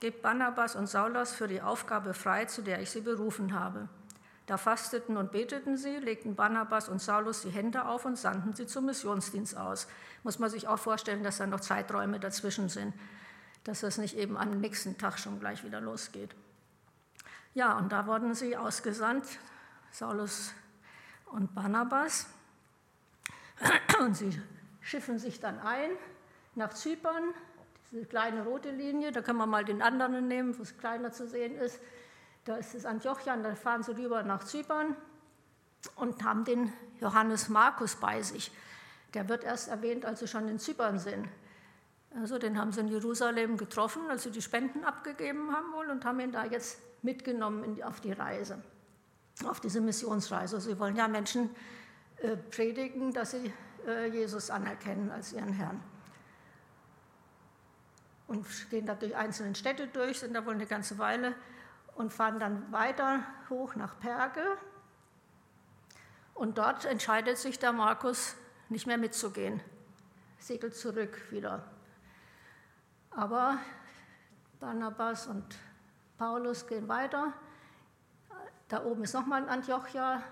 Gebt 0.00 0.22
Barnabas 0.22 0.76
und 0.76 0.86
Saulus 0.86 1.32
für 1.32 1.48
die 1.48 1.60
Aufgabe 1.60 2.14
frei, 2.14 2.44
zu 2.44 2.62
der 2.62 2.80
ich 2.80 2.90
sie 2.90 3.00
berufen 3.00 3.52
habe. 3.58 3.88
Da 4.48 4.56
fasteten 4.56 5.18
und 5.18 5.30
beteten 5.30 5.76
sie, 5.76 5.98
legten 5.98 6.34
Barnabas 6.34 6.88
und 6.88 7.02
Saulus 7.02 7.42
die 7.42 7.50
Hände 7.50 7.84
auf 7.84 8.06
und 8.06 8.16
sandten 8.16 8.54
sie 8.54 8.66
zum 8.66 8.86
Missionsdienst 8.86 9.54
aus. 9.58 9.86
Muss 10.22 10.38
man 10.38 10.48
sich 10.48 10.66
auch 10.66 10.78
vorstellen, 10.78 11.22
dass 11.22 11.36
da 11.36 11.46
noch 11.46 11.60
Zeiträume 11.60 12.18
dazwischen 12.18 12.70
sind, 12.70 12.94
dass 13.64 13.80
das 13.80 13.98
nicht 13.98 14.16
eben 14.16 14.38
am 14.38 14.58
nächsten 14.58 14.96
Tag 14.96 15.18
schon 15.18 15.38
gleich 15.38 15.64
wieder 15.64 15.82
losgeht. 15.82 16.34
Ja, 17.52 17.76
und 17.76 17.92
da 17.92 18.06
wurden 18.06 18.34
sie 18.34 18.56
ausgesandt, 18.56 19.26
Saulus 19.90 20.54
und 21.26 21.54
Barnabas. 21.54 22.26
Und 24.00 24.16
sie 24.16 24.40
schiffen 24.80 25.18
sich 25.18 25.40
dann 25.40 25.58
ein 25.58 25.90
nach 26.54 26.72
Zypern, 26.72 27.34
diese 27.90 28.06
kleine 28.06 28.44
rote 28.44 28.70
Linie, 28.70 29.12
da 29.12 29.20
kann 29.20 29.36
man 29.36 29.50
mal 29.50 29.64
den 29.64 29.82
anderen 29.82 30.26
nehmen, 30.26 30.56
wo 30.56 30.62
es 30.62 30.78
kleiner 30.78 31.12
zu 31.12 31.26
sehen 31.26 31.54
ist. 31.56 31.80
Da 32.48 32.56
ist 32.56 32.74
es 32.74 32.86
Antiochian, 32.86 33.42
da 33.42 33.54
fahren 33.54 33.82
sie 33.82 33.94
rüber 33.94 34.22
nach 34.22 34.42
Zypern 34.42 34.96
und 35.96 36.24
haben 36.24 36.46
den 36.46 36.72
Johannes 36.98 37.50
Markus 37.50 37.96
bei 37.96 38.22
sich. 38.22 38.50
Der 39.12 39.28
wird 39.28 39.44
erst 39.44 39.68
erwähnt, 39.68 40.06
als 40.06 40.20
sie 40.20 40.28
schon 40.28 40.48
in 40.48 40.58
Zypern 40.58 40.98
sind. 40.98 41.28
Also 42.14 42.38
den 42.38 42.58
haben 42.58 42.72
sie 42.72 42.80
in 42.80 42.88
Jerusalem 42.88 43.58
getroffen, 43.58 44.00
als 44.08 44.22
sie 44.22 44.30
die 44.30 44.40
Spenden 44.40 44.82
abgegeben 44.82 45.54
haben 45.54 45.74
wohl 45.74 45.90
und 45.90 46.06
haben 46.06 46.20
ihn 46.20 46.32
da 46.32 46.46
jetzt 46.46 46.78
mitgenommen 47.02 47.82
auf 47.82 48.00
die 48.00 48.12
Reise, 48.12 48.62
auf 49.44 49.60
diese 49.60 49.82
Missionsreise. 49.82 50.58
Sie 50.58 50.78
wollen 50.78 50.96
ja 50.96 51.06
Menschen 51.06 51.50
äh, 52.22 52.34
predigen, 52.34 53.12
dass 53.12 53.32
sie 53.32 53.52
äh, 53.86 54.06
Jesus 54.06 54.48
anerkennen 54.48 55.10
als 55.10 55.34
ihren 55.34 55.52
Herrn 55.52 55.82
und 58.26 58.46
gehen 58.70 58.86
da 58.86 58.94
durch 58.94 59.14
einzelne 59.14 59.54
Städte 59.54 59.86
durch, 59.88 60.20
sind 60.20 60.32
da 60.32 60.46
wohl 60.46 60.54
eine 60.54 60.66
ganze 60.66 60.96
Weile 60.96 61.34
und 61.98 62.12
fahren 62.12 62.38
dann 62.38 62.70
weiter 62.70 63.24
hoch 63.50 63.74
nach 63.74 63.98
Perge. 63.98 64.44
Und 66.32 66.56
dort 66.56 66.84
entscheidet 66.84 67.38
sich 67.38 67.58
der 67.58 67.72
Markus, 67.72 68.36
nicht 68.68 68.86
mehr 68.86 68.98
mitzugehen, 68.98 69.60
segelt 70.38 70.76
zurück 70.76 71.20
wieder. 71.32 71.64
Aber 73.10 73.58
Barnabas 74.60 75.26
und 75.26 75.44
Paulus 76.18 76.66
gehen 76.68 76.88
weiter. 76.88 77.32
Da 78.68 78.84
oben 78.84 79.02
ist 79.02 79.14
nochmal 79.14 79.42
ein 79.42 79.48
Antiochia 79.48 80.22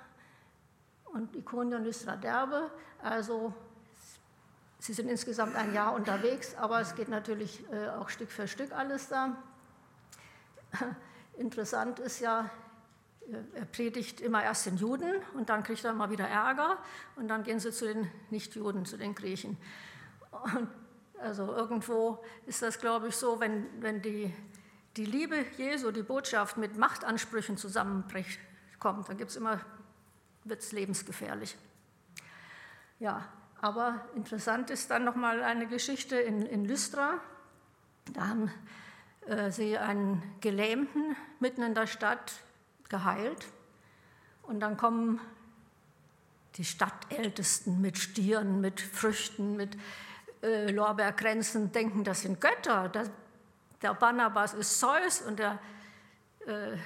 und 1.06 1.34
Ikonia 1.34 1.78
und 1.78 1.84
Lystra 1.84 2.14
Derbe. 2.14 2.70
Also 3.02 3.52
Sie 4.78 4.92
sind 4.92 5.08
insgesamt 5.08 5.56
ein 5.56 5.74
Jahr 5.74 5.94
unterwegs, 5.94 6.54
aber 6.54 6.80
es 6.80 6.94
geht 6.94 7.08
natürlich 7.08 7.64
äh, 7.72 7.88
auch 7.88 8.08
Stück 8.08 8.30
für 8.30 8.46
Stück 8.46 8.70
alles 8.70 9.08
da. 9.08 9.36
Interessant 11.38 11.98
ist 11.98 12.20
ja, 12.20 12.50
er 13.54 13.64
predigt 13.66 14.20
immer 14.20 14.42
erst 14.42 14.66
den 14.66 14.76
Juden 14.76 15.14
und 15.34 15.48
dann 15.48 15.62
kriegt 15.62 15.84
er 15.84 15.92
mal 15.92 16.10
wieder 16.10 16.26
Ärger 16.26 16.78
und 17.16 17.28
dann 17.28 17.42
gehen 17.42 17.60
sie 17.60 17.72
zu 17.72 17.86
den 17.86 18.10
Nichtjuden, 18.30 18.86
zu 18.86 18.96
den 18.96 19.14
Griechen. 19.14 19.56
Und 20.30 20.68
also 21.18 21.52
irgendwo 21.52 22.22
ist 22.46 22.62
das, 22.62 22.78
glaube 22.78 23.08
ich, 23.08 23.16
so, 23.16 23.40
wenn, 23.40 23.66
wenn 23.82 24.02
die, 24.02 24.32
die 24.96 25.06
Liebe 25.06 25.44
Jesu, 25.56 25.90
die 25.90 26.02
Botschaft 26.02 26.56
mit 26.56 26.76
Machtansprüchen 26.76 27.56
zusammenbricht, 27.56 28.38
kommt, 28.78 29.08
dann 29.08 29.16
gibt 29.16 29.30
es 29.30 29.36
immer, 29.36 29.60
wird 30.44 30.60
es 30.60 30.72
lebensgefährlich. 30.72 31.56
Ja, 32.98 33.26
aber 33.60 34.04
interessant 34.14 34.70
ist 34.70 34.90
dann 34.90 35.04
nochmal 35.04 35.42
eine 35.42 35.66
Geschichte 35.66 36.16
in, 36.16 36.42
in 36.42 36.64
Lystra. 36.64 37.14
Da 38.12 38.28
haben 38.28 38.50
sie 39.50 39.76
einen 39.76 40.22
Gelähmten 40.40 41.16
mitten 41.40 41.62
in 41.62 41.74
der 41.74 41.86
Stadt 41.86 42.32
geheilt. 42.88 43.46
Und 44.42 44.60
dann 44.60 44.76
kommen 44.76 45.20
die 46.56 46.64
Stadtältesten 46.64 47.80
mit 47.80 47.98
Stieren, 47.98 48.60
mit 48.60 48.80
Früchten, 48.80 49.56
mit 49.56 49.76
äh, 50.42 50.70
Lorbeerkränzen, 50.70 51.72
denken, 51.72 52.04
das 52.04 52.22
sind 52.22 52.40
Götter. 52.40 52.88
Das, 52.88 53.10
der 53.82 53.94
Barnabas 53.94 54.54
ist 54.54 54.78
Zeus 54.78 55.20
und 55.22 55.38
der, 55.38 55.58
äh, 56.46 56.76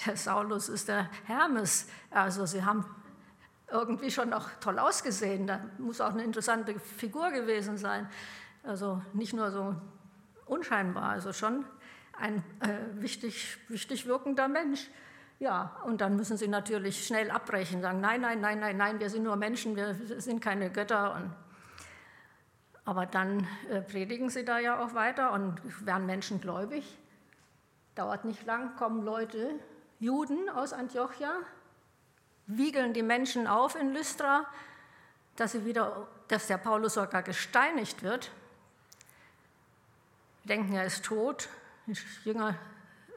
der 0.06 0.16
Saulus 0.16 0.68
ist 0.68 0.88
der 0.88 1.08
Hermes. 1.24 1.86
Also 2.10 2.46
sie 2.46 2.64
haben 2.64 2.84
irgendwie 3.70 4.10
schon 4.10 4.30
noch 4.30 4.48
toll 4.60 4.78
ausgesehen. 4.78 5.46
Da 5.46 5.60
muss 5.78 6.00
auch 6.00 6.12
eine 6.12 6.24
interessante 6.24 6.78
Figur 6.80 7.30
gewesen 7.30 7.76
sein. 7.78 8.08
Also 8.64 9.00
nicht 9.12 9.32
nur 9.32 9.50
so 9.52 9.76
unscheinbar, 10.50 11.10
also 11.10 11.32
schon 11.32 11.64
ein 12.18 12.44
äh, 12.60 13.00
wichtig, 13.00 13.58
wichtig 13.68 14.06
wirkender 14.06 14.48
Mensch. 14.48 14.88
Ja, 15.38 15.80
und 15.84 16.02
dann 16.02 16.16
müssen 16.16 16.36
sie 16.36 16.48
natürlich 16.48 17.06
schnell 17.06 17.30
abbrechen, 17.30 17.80
sagen, 17.80 18.00
nein, 18.00 18.20
nein, 18.20 18.40
nein, 18.42 18.60
nein, 18.60 18.76
nein, 18.76 19.00
wir 19.00 19.08
sind 19.08 19.22
nur 19.22 19.36
Menschen, 19.36 19.74
wir 19.74 19.94
sind 19.94 20.42
keine 20.42 20.70
Götter. 20.70 21.14
Und 21.14 21.32
aber 22.84 23.06
dann 23.06 23.46
äh, 23.70 23.80
predigen 23.80 24.30
sie 24.30 24.44
da 24.44 24.58
ja 24.58 24.84
auch 24.84 24.94
weiter 24.94 25.32
und 25.32 25.86
werden 25.86 26.06
Menschen 26.06 26.40
gläubig. 26.40 26.98
Dauert 27.94 28.24
nicht 28.24 28.44
lang, 28.44 28.76
kommen 28.76 29.04
Leute, 29.04 29.54
Juden 29.98 30.48
aus 30.48 30.72
Antiochia, 30.72 31.32
wiegeln 32.46 32.92
die 32.92 33.02
Menschen 33.02 33.46
auf 33.46 33.76
in 33.76 33.92
Lystra, 33.92 34.44
dass, 35.36 35.52
sie 35.52 35.64
wieder, 35.64 36.08
dass 36.28 36.48
der 36.48 36.58
Paulus 36.58 36.94
sogar 36.94 37.22
gesteinigt 37.22 38.02
wird. 38.02 38.30
Denken, 40.50 40.74
er 40.74 40.84
ist 40.84 41.04
tot. 41.04 41.48
Die 41.86 41.96
Jünger 42.24 42.56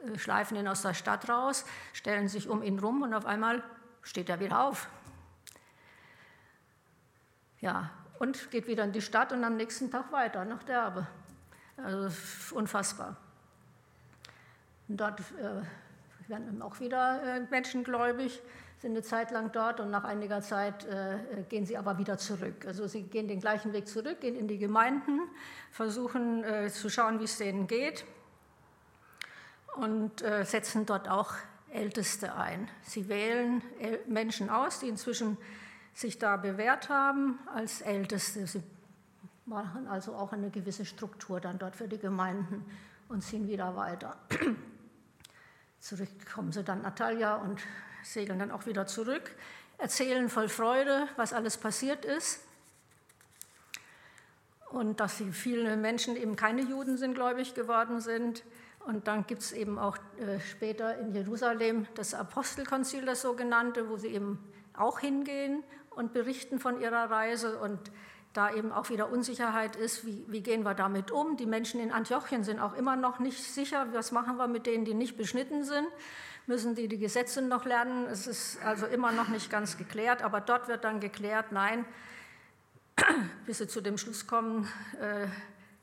äh, 0.06 0.16
schleifen 0.16 0.56
ihn 0.56 0.68
aus 0.68 0.82
der 0.82 0.94
Stadt 0.94 1.28
raus, 1.28 1.64
stellen 1.92 2.28
sich 2.28 2.48
um 2.48 2.62
ihn 2.62 2.78
rum 2.78 3.02
und 3.02 3.12
auf 3.12 3.26
einmal 3.26 3.62
steht 4.02 4.30
er 4.30 4.38
wieder 4.38 4.64
auf. 4.64 4.88
Ja, 7.60 7.90
und 8.20 8.52
geht 8.52 8.68
wieder 8.68 8.84
in 8.84 8.92
die 8.92 9.02
Stadt 9.02 9.32
und 9.32 9.42
am 9.42 9.56
nächsten 9.56 9.90
Tag 9.90 10.12
weiter 10.12 10.44
nach 10.44 10.62
Derbe. 10.62 11.08
Also 11.76 12.54
unfassbar. 12.54 13.16
Und 14.86 14.98
dort 14.98 15.20
äh, 15.20 16.28
werden 16.28 16.62
auch 16.62 16.78
wieder 16.78 17.20
äh, 17.36 17.40
Menschen 17.50 17.82
gläubig 17.82 18.40
sind 18.84 18.92
eine 18.92 19.02
Zeit 19.02 19.30
lang 19.30 19.50
dort 19.50 19.80
und 19.80 19.90
nach 19.90 20.04
einiger 20.04 20.42
Zeit 20.42 20.84
äh, 20.84 21.16
gehen 21.48 21.64
sie 21.64 21.78
aber 21.78 21.96
wieder 21.96 22.18
zurück. 22.18 22.66
Also 22.66 22.86
sie 22.86 23.04
gehen 23.04 23.28
den 23.28 23.40
gleichen 23.40 23.72
Weg 23.72 23.88
zurück, 23.88 24.20
gehen 24.20 24.36
in 24.36 24.46
die 24.46 24.58
Gemeinden, 24.58 25.20
versuchen 25.70 26.44
äh, 26.44 26.68
zu 26.68 26.90
schauen, 26.90 27.18
wie 27.18 27.24
es 27.24 27.38
denen 27.38 27.66
geht 27.66 28.04
und 29.76 30.20
äh, 30.20 30.44
setzen 30.44 30.84
dort 30.84 31.08
auch 31.08 31.32
Älteste 31.70 32.34
ein. 32.34 32.68
Sie 32.82 33.08
wählen 33.08 33.62
Menschen 34.06 34.50
aus, 34.50 34.80
die 34.80 34.88
inzwischen 34.88 35.38
sich 35.94 36.18
da 36.18 36.36
bewährt 36.36 36.90
haben 36.90 37.38
als 37.54 37.80
Älteste. 37.80 38.46
Sie 38.46 38.62
machen 39.46 39.88
also 39.88 40.14
auch 40.14 40.34
eine 40.34 40.50
gewisse 40.50 40.84
Struktur 40.84 41.40
dann 41.40 41.58
dort 41.58 41.74
für 41.74 41.88
die 41.88 41.98
Gemeinden 41.98 42.66
und 43.08 43.22
ziehen 43.22 43.48
wieder 43.48 43.76
weiter. 43.76 44.18
Zurück 45.80 46.10
kommen 46.34 46.52
sie 46.52 46.62
dann 46.62 46.82
Natalia 46.82 47.36
und 47.36 47.62
segeln 48.04 48.38
dann 48.38 48.50
auch 48.50 48.66
wieder 48.66 48.86
zurück, 48.86 49.30
erzählen 49.78 50.28
voll 50.28 50.48
Freude, 50.48 51.08
was 51.16 51.32
alles 51.32 51.56
passiert 51.56 52.04
ist. 52.04 52.40
Und 54.70 55.00
dass 55.00 55.18
sie 55.18 55.32
viele 55.32 55.76
Menschen 55.76 56.16
eben 56.16 56.36
keine 56.36 56.62
Juden 56.62 56.96
sind, 56.96 57.14
gläubig 57.14 57.54
geworden 57.54 58.00
sind. 58.00 58.42
Und 58.86 59.06
dann 59.06 59.26
gibt 59.26 59.42
es 59.42 59.52
eben 59.52 59.78
auch 59.78 59.96
äh, 60.18 60.40
später 60.40 60.98
in 60.98 61.14
Jerusalem 61.14 61.86
das 61.94 62.12
Apostelkonzil, 62.12 63.06
das 63.06 63.22
sogenannte, 63.22 63.88
wo 63.88 63.96
sie 63.96 64.08
eben 64.08 64.38
auch 64.76 64.98
hingehen 64.98 65.62
und 65.90 66.12
berichten 66.12 66.58
von 66.58 66.80
ihrer 66.80 67.10
Reise 67.10 67.58
und 67.58 67.78
da 68.32 68.52
eben 68.52 68.72
auch 68.72 68.90
wieder 68.90 69.10
Unsicherheit 69.10 69.76
ist, 69.76 70.04
wie, 70.04 70.24
wie, 70.26 70.42
gehen 70.42 70.64
wir 70.64 70.74
damit 70.74 71.12
um. 71.12 71.36
Die 71.36 71.46
Menschen 71.46 71.80
in 71.80 71.92
Antiochien 71.92 72.42
sind 72.42 72.58
auch 72.58 72.74
immer 72.74 72.96
noch 72.96 73.20
nicht 73.20 73.40
sicher, 73.40 73.86
was 73.92 74.10
machen 74.10 74.36
wir 74.36 74.48
mit 74.48 74.66
denen, 74.66 74.84
die 74.84 74.94
nicht 74.94 75.16
beschnitten 75.16 75.62
sind 75.62 75.86
müssen 76.46 76.74
die 76.74 76.88
die 76.88 76.98
Gesetze 76.98 77.42
noch 77.42 77.64
lernen. 77.64 78.06
Es 78.06 78.26
ist 78.26 78.62
also 78.64 78.86
immer 78.86 79.12
noch 79.12 79.28
nicht 79.28 79.50
ganz 79.50 79.76
geklärt, 79.76 80.22
aber 80.22 80.40
dort 80.40 80.68
wird 80.68 80.84
dann 80.84 81.00
geklärt, 81.00 81.52
nein, 81.52 81.84
bis 83.46 83.58
sie 83.58 83.68
zu 83.68 83.80
dem 83.80 83.98
Schluss 83.98 84.26
kommen, 84.26 84.68
äh, 85.00 85.26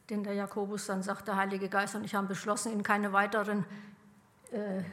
den 0.10 0.24
der 0.24 0.34
Jakobus 0.34 0.86
dann 0.86 1.04
sagt, 1.04 1.28
der 1.28 1.38
Heilige 1.38 1.70
Geist 1.70 1.96
und 1.96 2.04
ich 2.04 2.16
haben 2.16 2.28
beschlossen, 2.28 2.72
ihnen 2.72 2.84
keine 2.84 3.14
weiteren 3.14 3.66
äh, 4.52 4.84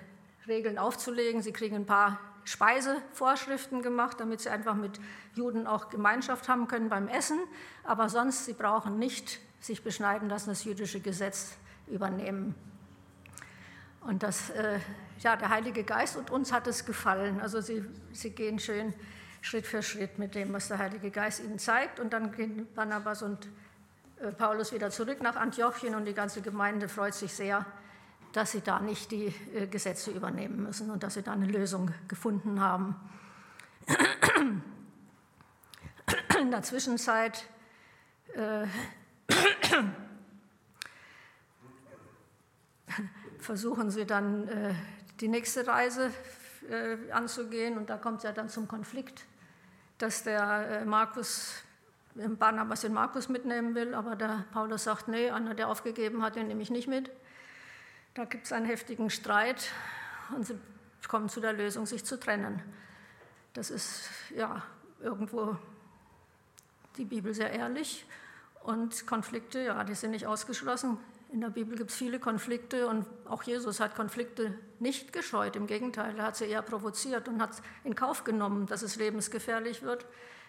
Regeln 0.47 0.79
aufzulegen. 0.79 1.43
Sie 1.43 1.53
kriegen 1.53 1.77
ein 1.77 1.87
paar 1.87 2.19
Speisevorschriften 2.45 3.83
gemacht, 3.83 4.21
damit 4.21 4.41
sie 4.41 4.49
einfach 4.49 4.75
mit 4.75 5.01
Juden 5.35 5.67
auch 5.67 5.91
Gemeinschaft 5.91 6.49
haben 6.49 6.67
können 6.67 6.89
beim 6.89 7.09
Essen. 7.09 7.39
Aber 7.85 8.09
sonst, 8.09 8.47
sie 8.47 8.55
brauchen 8.55 8.99
nicht 8.99 9.41
sich 9.61 9.83
beschneiden 9.83 10.29
lassen, 10.29 10.49
das 10.49 10.65
jüdische 10.65 11.01
Gesetz 11.01 11.57
übernehmen. 11.89 12.55
Und 14.01 14.23
das, 14.23 14.51
äh, 14.51 14.79
ja, 15.21 15.37
der 15.37 15.51
Heilige 15.51 15.85
Geist 15.85 16.17
und 16.17 16.31
uns 16.31 16.53
hat 16.53 16.67
es 16.67 16.85
gefallen. 16.85 17.41
Also 17.41 17.61
sie, 17.61 17.85
sie 18.13 18.31
gehen 18.31 18.59
schön 18.59 18.95
Schritt 19.41 19.67
für 19.67 19.83
Schritt 19.83 20.19
mit 20.19 20.35
dem, 20.35 20.53
was 20.53 20.69
der 20.69 20.79
Heilige 20.79 21.11
Geist 21.11 21.43
ihnen 21.43 21.59
zeigt. 21.59 22.01
Und 22.01 22.13
dann 22.13 22.33
gehen 22.33 22.67
Barnabas 22.75 23.23
und 23.23 23.49
äh, 24.21 24.33
Paulus 24.33 24.73
wieder 24.73 24.91
zurück 24.91 25.23
nach 25.23 25.37
Antiochien 25.37 25.95
und 25.95 26.05
die 26.05 26.15
ganze 26.15 26.43
Gemeinde 26.43 26.89
freut 26.89 27.15
sich 27.15 27.33
sehr, 27.33 27.65
dass 28.33 28.53
sie 28.53 28.61
da 28.61 28.81
nicht 28.81 29.11
die 29.11 29.35
äh, 29.55 29.67
Gesetze 29.67 30.11
übernehmen 30.11 30.63
müssen 30.63 30.91
und 30.91 31.03
dass 31.03 31.15
sie 31.15 31.23
da 31.23 31.33
eine 31.33 31.47
Lösung 31.47 31.93
gefunden 32.09 32.61
haben. 32.61 32.97
In 36.41 36.51
der 36.51 36.63
Zwischenzeit 36.63 37.49
äh, 38.35 38.67
versuchen 43.49 43.91
sie 43.91 44.05
dann 44.05 44.47
äh, 44.47 44.75
die 45.21 45.29
nächste 45.29 45.67
Reise 45.67 46.13
äh, 46.69 47.11
anzugehen 47.11 47.79
und 47.79 47.89
da 47.89 47.97
kommt 47.97 48.19
es 48.19 48.25
ja 48.25 48.33
dann 48.33 48.51
zum 48.51 48.69
Konflikt, 48.69 49.25
dass 49.97 50.23
der 50.23 50.83
äh, 50.83 50.85
Markus 50.85 51.55
Barnabas 52.15 52.83
den 52.83 52.93
Markus 52.93 53.31
mitnehmen 53.31 53.75
will, 53.75 53.95
aber 53.95 54.17
der 54.17 54.45
Paulus 54.53 54.85
sagt, 54.85 55.09
nee, 55.09 55.31
einer, 55.31 55.55
der 55.55 55.69
aufgegeben 55.69 56.23
hat, 56.23 56.37
den 56.37 56.49
nehme 56.49 56.61
ich 56.61 56.69
nicht 56.69 56.89
mit. 56.89 57.11
Da 58.13 58.27
gibt 58.27 58.45
es 58.45 58.53
einen 58.53 58.67
heftigen 58.67 59.09
Streit 59.09 59.71
und 60.37 60.47
sie 60.47 60.59
kommen 61.09 61.31
zu 61.31 61.41
der 61.41 61.55
Lösung, 61.55 61.87
sich 61.87 62.05
zu 62.05 62.21
trennen. 62.21 62.61
Das 63.55 63.71
ist 63.71 64.11
ja 64.37 64.63
irgendwo 65.01 65.57
die 66.99 67.07
Bibel 67.07 67.33
sehr 67.33 67.51
ehrlich 67.51 68.05
und 68.65 69.07
Konflikte, 69.07 69.61
ja, 69.61 69.85
die 69.85 69.95
sind 69.95 70.11
nicht 70.11 70.27
ausgeschlossen. 70.27 70.99
In 71.31 71.43
der 71.43 71.51
Bibel 71.51 71.77
gibt 71.77 71.91
es 71.91 71.97
viele 71.97 72.19
Konflikte 72.19 72.87
und 72.87 73.07
auch 73.27 73.43
Jesus 73.43 73.81
hat 73.81 73.95
Konflikte 73.95 74.59
nicht 74.79 75.13
gescheut. 75.13 75.57
Im 75.57 75.67
Gegenteil, 75.67 76.17
er 76.17 76.25
hat 76.25 76.37
sie 76.37 76.47
eher 76.47 76.63
provoziert 76.63 77.29
und 77.29 77.43
hat 77.43 77.51
in 77.85 77.95
Kauf 77.95 78.25
genommen, 78.25 78.67
dass 78.67 78.81
es 78.81 78.97
lebensgefährlich 78.97 79.83
wird, 79.83 80.07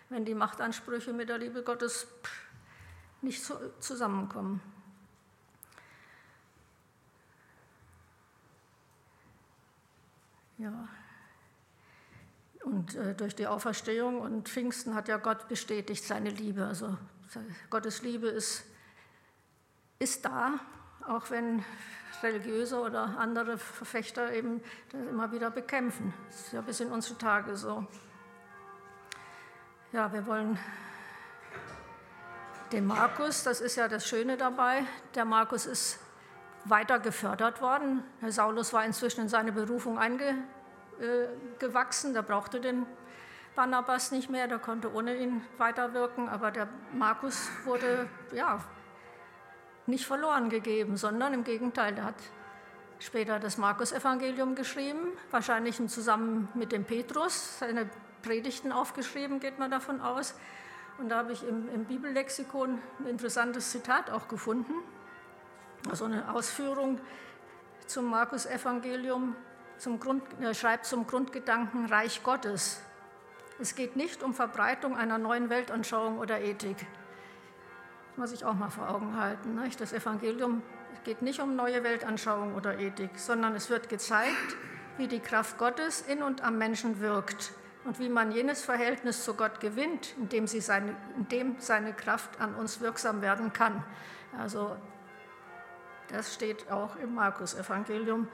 wenn 0.07 0.23
die 0.23 0.33
Machtansprüche 0.33 1.11
mit 1.11 1.27
der 1.27 1.37
Liebe 1.37 1.63
Gottes 1.63 2.07
nicht 3.21 3.43
zusammenkommen. 3.79 4.61
Ja. 10.59 10.87
Und 12.63 12.95
äh, 12.95 13.15
durch 13.15 13.35
die 13.35 13.47
Auferstehung 13.47 14.21
und 14.21 14.47
Pfingsten 14.47 14.93
hat 14.93 15.07
ja 15.07 15.17
Gott 15.17 15.47
bestätigt 15.47 16.03
seine 16.03 16.29
Liebe. 16.29 16.65
Also 16.65 16.97
Gottes 17.69 18.01
Liebe 18.01 18.27
ist, 18.27 18.63
ist 19.99 20.25
da, 20.25 20.53
auch 21.07 21.29
wenn 21.29 21.63
religiöse 22.23 22.79
oder 22.79 23.17
andere 23.17 23.57
Verfechter 23.57 24.33
eben 24.33 24.61
das 24.91 25.01
immer 25.01 25.31
wieder 25.31 25.51
bekämpfen. 25.51 26.13
Das 26.27 26.39
ist 26.39 26.53
ja 26.53 26.61
bis 26.61 26.79
in 26.79 26.91
unsere 26.91 27.17
Tage 27.17 27.55
so. 27.55 27.85
Ja, 29.91 30.11
wir 30.13 30.25
wollen 30.25 30.57
den 32.71 32.85
Markus, 32.85 33.43
das 33.43 33.61
ist 33.61 33.75
ja 33.75 33.87
das 33.87 34.07
Schöne 34.07 34.37
dabei, 34.37 34.83
der 35.15 35.25
Markus 35.25 35.65
ist 35.65 35.99
weiter 36.65 36.99
gefördert 36.99 37.61
worden. 37.61 38.03
Herr 38.19 38.31
Saulus 38.31 38.73
war 38.73 38.85
inzwischen 38.85 39.21
in 39.21 39.29
seine 39.29 39.51
Berufung 39.51 39.97
eingewachsen, 39.97 42.13
der 42.13 42.21
brauchte 42.21 42.61
den 42.61 42.85
Barnabas 43.55 44.11
nicht 44.11 44.29
mehr, 44.29 44.47
der 44.47 44.59
konnte 44.59 44.93
ohne 44.93 45.17
ihn 45.17 45.41
weiterwirken, 45.57 46.29
aber 46.29 46.51
der 46.51 46.67
Markus 46.93 47.49
wurde 47.65 48.07
ja, 48.31 48.63
nicht 49.89 50.05
verloren 50.05 50.49
gegeben, 50.49 50.97
sondern 50.97 51.33
im 51.33 51.43
Gegenteil, 51.43 51.95
der 51.95 52.05
hat 52.05 52.15
später 52.99 53.39
das 53.39 53.57
Markus-Evangelium 53.57 54.55
geschrieben, 54.55 55.13
wahrscheinlich 55.31 55.75
zusammen 55.87 56.49
mit 56.53 56.71
dem 56.71 56.85
Petrus, 56.85 57.59
seine 57.59 57.89
Predigten 58.21 58.71
aufgeschrieben, 58.71 59.39
geht 59.39 59.59
man 59.59 59.71
davon 59.71 60.01
aus. 60.01 60.35
Und 60.97 61.09
da 61.09 61.17
habe 61.17 61.31
ich 61.31 61.47
im, 61.47 61.69
im 61.73 61.85
Bibellexikon 61.85 62.79
ein 62.99 63.07
interessantes 63.07 63.71
Zitat 63.71 64.09
auch 64.11 64.27
gefunden 64.27 64.73
also 65.89 66.05
eine 66.05 66.33
Ausführung 66.33 66.99
zum 67.85 68.05
Markus-Evangelium, 68.05 69.35
zum 69.77 69.99
Grund, 69.99 70.23
er 70.41 70.53
schreibt 70.53 70.85
zum 70.85 71.07
Grundgedanken 71.07 71.85
Reich 71.85 72.21
Gottes. 72.23 72.81
Es 73.59 73.75
geht 73.75 73.95
nicht 73.95 74.23
um 74.23 74.33
Verbreitung 74.33 74.97
einer 74.97 75.17
neuen 75.17 75.49
Weltanschauung 75.49 76.19
oder 76.19 76.41
Ethik. 76.41 76.85
Das 78.19 78.31
muss 78.31 78.41
ich 78.41 78.45
auch 78.45 78.53
mal 78.53 78.69
vor 78.69 78.89
Augen 78.89 79.15
halten. 79.15 79.55
Nicht? 79.55 79.79
Das 79.79 79.93
Evangelium 79.93 80.61
geht 81.05 81.21
nicht 81.21 81.39
um 81.39 81.55
neue 81.55 81.85
Weltanschauung 81.85 82.53
oder 82.53 82.77
Ethik, 82.77 83.11
sondern 83.15 83.55
es 83.55 83.69
wird 83.69 83.87
gezeigt, 83.87 84.57
wie 84.97 85.07
die 85.07 85.21
Kraft 85.21 85.57
Gottes 85.57 86.01
in 86.01 86.21
und 86.21 86.43
am 86.43 86.57
Menschen 86.57 86.99
wirkt 86.99 87.53
und 87.85 87.97
wie 87.97 88.09
man 88.09 88.33
jenes 88.33 88.61
Verhältnis 88.61 89.23
zu 89.23 89.35
Gott 89.35 89.61
gewinnt, 89.61 90.15
indem, 90.17 90.47
sie 90.47 90.59
seine, 90.59 90.97
indem 91.15 91.55
seine 91.59 91.93
Kraft 91.93 92.41
an 92.41 92.55
uns 92.55 92.81
wirksam 92.81 93.21
werden 93.21 93.53
kann. 93.53 93.85
Also 94.37 94.75
das 96.09 96.33
steht 96.33 96.69
auch 96.69 96.97
im 96.97 97.15
Markus-Evangelium, 97.15 98.27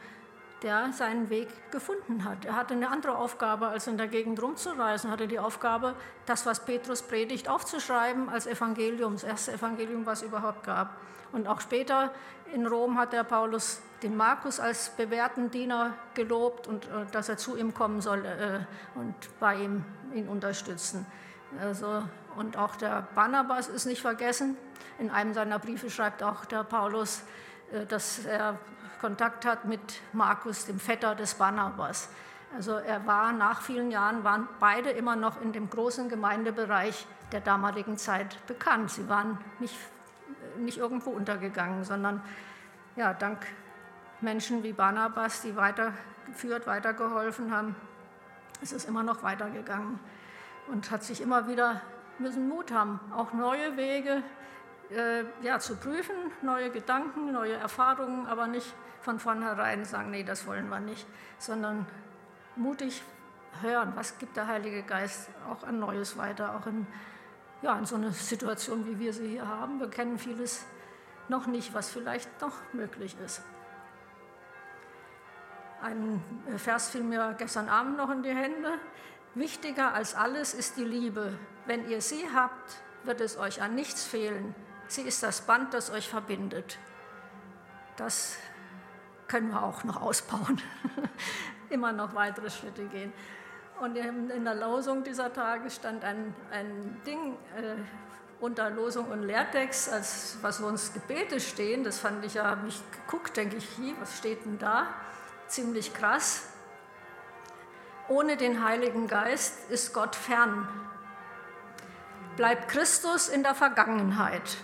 der 0.66 0.92
seinen 0.92 1.30
Weg 1.30 1.48
gefunden 1.72 2.26
hat. 2.26 2.44
Er 2.44 2.56
hatte 2.56 2.74
eine 2.74 2.90
andere 2.90 3.16
Aufgabe, 3.18 3.68
als 3.68 3.86
in 3.86 3.98
der 3.98 4.08
Gegend 4.08 4.42
rumzureisen. 4.42 5.12
Er 5.12 5.14
hatte 5.14 5.28
die 5.28 5.38
Aufgabe, 5.38 5.94
das, 6.26 6.48
was 6.48 6.66
Petrus 6.66 7.04
predigt, 7.04 7.48
aufzuschreiben 7.48 8.30
als 8.30 8.48
Evangelium, 8.48 9.14
das 9.14 9.24
erste 9.24 9.54
Evangelium, 9.54 10.08
was 10.08 10.24
es 10.24 10.28
überhaupt 10.28 10.64
gab. 10.64 10.98
Und 11.32 11.48
auch 11.48 11.62
später 11.62 12.12
in 12.52 12.66
Rom 12.66 12.98
hat 12.98 13.14
der 13.14 13.24
Paulus 13.24 13.80
den 14.02 14.18
Markus 14.18 14.60
als 14.60 14.90
bewährten 14.90 15.52
Diener 15.52 15.94
gelobt 16.16 16.68
und 16.68 16.86
äh, 16.86 17.06
dass 17.12 17.30
er 17.30 17.38
zu 17.38 17.56
ihm 17.58 17.76
kommen 17.76 18.02
soll 18.02 18.26
äh, 18.26 18.98
und 18.98 19.14
bei 19.40 19.56
ihm 19.56 19.86
ihn 20.16 20.28
unterstützen. 20.28 21.06
Also, 21.62 22.04
und 22.38 22.58
auch 22.58 22.76
der 22.76 23.08
Barnabas 23.14 23.68
ist 23.68 23.86
nicht 23.86 24.02
vergessen. 24.02 24.58
In 24.98 25.12
einem 25.12 25.36
seiner 25.36 25.60
Briefe 25.60 25.92
schreibt 25.92 26.24
auch 26.24 26.46
der 26.46 26.64
Paulus, 26.64 27.22
äh, 27.72 27.86
dass 27.86 28.26
er 28.26 28.58
Kontakt 29.00 29.46
hat 29.46 29.66
mit 29.66 30.02
Markus, 30.14 30.66
dem 30.66 30.80
Vetter 30.80 31.16
des 31.16 31.36
Barnabas. 31.36 32.10
Also 32.56 32.74
er 32.74 33.06
war 33.06 33.34
nach 33.34 33.62
vielen 33.62 33.92
Jahren, 33.92 34.24
waren 34.24 34.48
beide 34.60 34.90
immer 34.92 35.16
noch 35.16 35.42
in 35.42 35.52
dem 35.52 35.70
großen 35.70 36.10
Gemeindebereich 36.10 37.06
der 37.32 37.42
damaligen 37.42 37.98
Zeit 37.98 38.38
bekannt. 38.48 38.92
Sie 38.92 39.10
waren 39.10 39.38
nicht, 39.60 39.76
nicht 40.58 40.78
irgendwo 40.78 41.10
untergegangen, 41.10 41.84
sondern 41.84 42.22
ja, 42.96 43.14
dank 43.14 43.46
Menschen 44.22 44.64
wie 44.64 44.74
Barnabas, 44.74 45.42
die 45.42 45.56
weitergeführt, 45.56 46.66
weitergeholfen 46.66 47.54
haben, 47.54 47.76
ist 48.62 48.72
es 48.72 48.86
immer 48.86 49.04
noch 49.04 49.24
weitergegangen 49.24 50.00
und 50.68 50.92
hat 50.92 51.04
sich 51.04 51.22
immer 51.22 51.48
wieder 51.48 51.82
müssen 52.20 52.48
Mut 52.48 52.72
haben, 52.72 53.00
auch 53.14 53.34
neue 53.34 53.76
Wege 53.76 54.24
ja, 55.42 55.60
zu 55.60 55.76
prüfen, 55.78 56.16
neue 56.42 56.70
Gedanken, 56.70 57.32
neue 57.32 57.54
Erfahrungen, 57.54 58.28
aber 58.28 58.48
nicht 58.48 58.74
von 59.02 59.20
vornherein 59.20 59.86
sagen, 59.86 60.12
nee, 60.12 60.24
das 60.24 60.46
wollen 60.48 60.68
wir 60.70 60.80
nicht, 60.80 61.06
sondern 61.38 61.86
mutig 62.56 63.04
hören, 63.62 63.94
was 63.96 64.18
gibt 64.18 64.36
der 64.38 64.48
Heilige 64.48 64.84
Geist 64.84 65.30
auch 65.50 65.64
an 65.64 65.80
Neues 65.80 66.18
weiter, 66.18 66.56
auch 66.56 66.68
in, 66.68 66.88
ja, 67.62 67.78
in 67.78 67.86
so 67.86 67.96
einer 67.96 68.12
Situation, 68.12 68.86
wie 68.86 69.00
wir 69.00 69.14
sie 69.14 69.28
hier 69.28 69.48
haben. 69.48 69.80
Wir 69.80 69.90
kennen 69.90 70.18
vieles 70.18 70.66
noch 71.28 71.48
nicht, 71.48 71.74
was 71.74 71.90
vielleicht 71.90 72.42
noch 72.42 72.54
möglich 72.74 73.16
ist. 73.24 73.42
Ein 75.82 76.24
Vers 76.58 76.90
fiel 76.90 77.04
mir 77.04 77.36
gestern 77.38 77.70
Abend 77.70 77.98
noch 77.98 78.10
in 78.10 78.24
die 78.24 78.34
Hände. 78.34 78.74
Wichtiger 79.36 79.94
als 79.94 80.16
alles 80.16 80.54
ist 80.54 80.78
die 80.78 80.84
Liebe. 80.84 81.38
Wenn 81.66 81.88
ihr 81.90 82.02
sie 82.02 82.26
habt, 82.34 82.78
wird 83.04 83.22
es 83.22 83.38
euch 83.38 83.62
an 83.62 83.76
nichts 83.76 84.04
fehlen. 84.04 84.56
Sie 84.88 85.02
ist 85.02 85.24
das 85.24 85.42
Band, 85.42 85.74
das 85.74 85.90
euch 85.90 86.08
verbindet. 86.08 86.78
Das 87.98 88.38
können 89.28 89.50
wir 89.50 89.64
auch 89.64 89.84
noch 89.84 90.02
ausbauen, 90.02 90.62
immer 91.70 91.92
noch 91.92 92.14
weitere 92.14 92.50
Schritte 92.50 92.86
gehen. 92.86 93.12
Und 93.80 93.98
in 93.98 94.46
der 94.46 94.56
Losung 94.56 95.04
dieser 95.04 95.34
Tage 95.34 95.70
stand 95.70 96.04
ein, 96.06 96.34
ein 96.52 97.02
Ding 97.06 97.34
äh, 97.58 97.76
unter 98.40 98.70
Losung 98.70 99.08
und 99.08 99.24
Lehrtext, 99.24 99.92
als 99.92 100.38
was 100.42 100.62
uns 100.62 100.94
Gebete 100.94 101.40
stehen. 101.40 101.84
Das 101.84 102.00
fand 102.00 102.24
ich 102.24 102.36
ja, 102.36 102.46
habe 102.46 102.68
ich 102.68 102.80
geguckt, 102.92 103.36
denke 103.36 103.58
ich, 103.58 103.68
hier, 103.76 103.94
was 104.00 104.18
steht 104.18 104.46
denn 104.46 104.60
da? 104.60 104.88
Ziemlich 105.48 105.94
krass. 105.94 106.48
Ohne 108.08 108.38
den 108.38 108.64
Heiligen 108.64 109.08
Geist 109.08 109.70
ist 109.70 109.94
Gott 109.94 110.16
fern. 110.16 110.68
bleibt 112.38 112.70
Christus 112.70 113.30
in 113.30 113.44
der 113.44 113.56
Vergangenheit. 113.56 114.58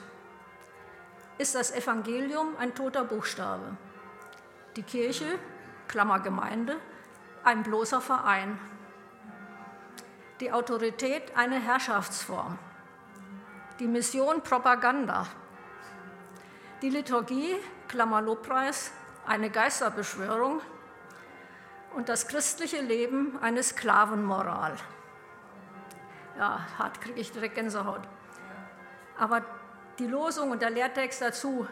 Ist 1.37 1.55
das 1.55 1.71
Evangelium 1.71 2.55
ein 2.57 2.75
toter 2.75 3.03
Buchstabe? 3.03 3.77
Die 4.75 4.83
Kirche, 4.83 5.39
Klammer 5.87 6.19
Gemeinde, 6.19 6.77
ein 7.43 7.63
bloßer 7.63 8.01
Verein. 8.01 8.59
Die 10.39 10.51
Autorität 10.51 11.35
eine 11.35 11.59
Herrschaftsform. 11.59 12.57
Die 13.79 13.87
Mission 13.87 14.41
Propaganda. 14.41 15.25
Die 16.81 16.89
Liturgie, 16.89 17.55
Klammer 17.87 18.21
Lobpreis, 18.21 18.91
eine 19.25 19.49
Geisterbeschwörung. 19.49 20.61
Und 21.95 22.09
das 22.09 22.27
christliche 22.27 22.81
Leben 22.81 23.37
eine 23.41 23.63
Sklavenmoral. 23.63 24.75
Ja, 26.37 26.65
hart 26.77 27.01
kriege 27.01 27.19
ich 27.19 27.31
direkt 27.31 27.55
Gänsehaut. 27.55 28.01
Aber 29.17 29.43
die 30.01 30.07
Losung 30.07 30.49
und 30.49 30.61
der 30.63 30.71
Lehrtext 30.71 31.21
dazu, 31.21 31.67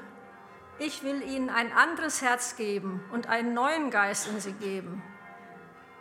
ich 0.78 1.04
will 1.04 1.24
ihnen 1.24 1.50
ein 1.50 1.74
anderes 1.74 2.22
Herz 2.22 2.56
geben 2.56 3.04
und 3.12 3.28
einen 3.28 3.54
neuen 3.54 3.90
Geist 3.90 4.28
in 4.28 4.40
sie 4.40 4.54
geben. 4.54 5.02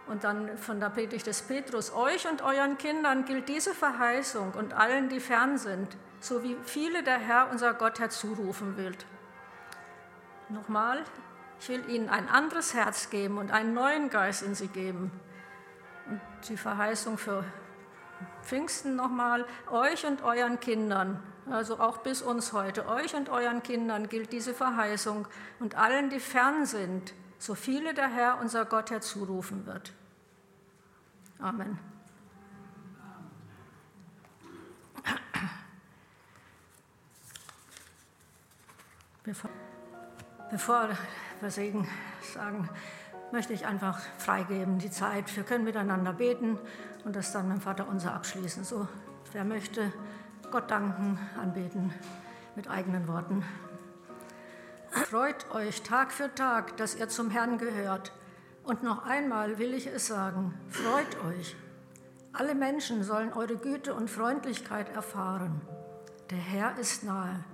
Und 0.06 0.24
dann 0.24 0.56
von 0.58 0.78
der 0.78 0.90
Predigt 0.90 1.26
des 1.26 1.42
Petrus, 1.42 1.92
euch 1.92 2.28
und 2.28 2.42
euren 2.42 2.78
Kindern 2.78 3.24
gilt 3.24 3.48
diese 3.48 3.74
Verheißung 3.74 4.52
und 4.52 4.74
allen, 4.74 5.08
die 5.08 5.20
fern 5.20 5.58
sind, 5.58 5.96
so 6.20 6.42
wie 6.42 6.56
viele 6.64 7.02
der 7.02 7.18
Herr, 7.18 7.48
unser 7.50 7.74
Gott, 7.74 7.98
herzurufen 7.98 8.76
will. 8.76 8.94
Nochmal, 10.50 11.04
ich 11.60 11.68
will 11.68 11.88
ihnen 11.88 12.08
ein 12.08 12.28
anderes 12.28 12.74
Herz 12.74 13.10
geben 13.10 13.38
und 13.38 13.50
einen 13.50 13.74
neuen 13.74 14.10
Geist 14.10 14.42
in 14.42 14.54
sie 14.54 14.68
geben. 14.68 15.10
Und 16.08 16.20
die 16.48 16.56
Verheißung 16.56 17.18
für 17.18 17.44
Pfingsten 18.42 18.96
nochmal, 18.96 19.46
euch 19.70 20.06
und 20.06 20.22
euren 20.22 20.60
Kindern, 20.60 21.22
also 21.52 21.80
auch 21.80 21.98
bis 21.98 22.22
uns 22.22 22.52
heute, 22.52 22.88
euch 22.88 23.14
und 23.14 23.28
euren 23.28 23.62
Kindern 23.62 24.08
gilt 24.08 24.32
diese 24.32 24.54
Verheißung 24.54 25.26
und 25.60 25.74
allen, 25.76 26.10
die 26.10 26.20
fern 26.20 26.66
sind, 26.66 27.14
so 27.38 27.54
viele 27.54 27.94
der 27.94 28.08
Herr, 28.08 28.40
unser 28.40 28.64
Gott, 28.64 28.90
herzurufen 28.90 29.66
wird. 29.66 29.92
Amen. 31.38 31.78
Bevor, 39.24 39.50
bevor 40.50 40.88
wir 41.40 41.50
Segen 41.50 41.86
sagen, 42.34 42.68
möchte 43.30 43.52
ich 43.52 43.66
einfach 43.66 44.00
freigeben 44.16 44.78
die 44.78 44.90
Zeit. 44.90 45.36
Wir 45.36 45.42
können 45.42 45.64
miteinander 45.64 46.12
beten 46.12 46.58
und 47.04 47.14
das 47.14 47.32
dann 47.32 47.48
mit 47.48 47.58
dem 47.58 47.60
Vater 47.60 47.86
unser 47.88 48.14
abschließen. 48.14 48.64
So, 48.64 48.88
wer 49.32 49.44
möchte, 49.44 49.92
Gott 50.50 50.70
danken, 50.70 51.18
anbeten 51.40 51.92
mit 52.56 52.70
eigenen 52.70 53.06
Worten. 53.06 53.44
Freut 54.90 55.50
euch 55.54 55.82
Tag 55.82 56.10
für 56.10 56.34
Tag, 56.34 56.76
dass 56.78 56.94
ihr 56.94 57.08
zum 57.08 57.30
Herrn 57.30 57.58
gehört. 57.58 58.12
Und 58.64 58.82
noch 58.82 59.04
einmal 59.04 59.58
will 59.58 59.74
ich 59.74 59.86
es 59.86 60.06
sagen, 60.06 60.54
freut 60.68 61.22
euch. 61.24 61.56
Alle 62.32 62.54
Menschen 62.54 63.02
sollen 63.02 63.32
eure 63.32 63.56
Güte 63.56 63.94
und 63.94 64.08
Freundlichkeit 64.08 64.88
erfahren. 64.94 65.60
Der 66.30 66.38
Herr 66.38 66.78
ist 66.78 67.04
nahe. 67.04 67.44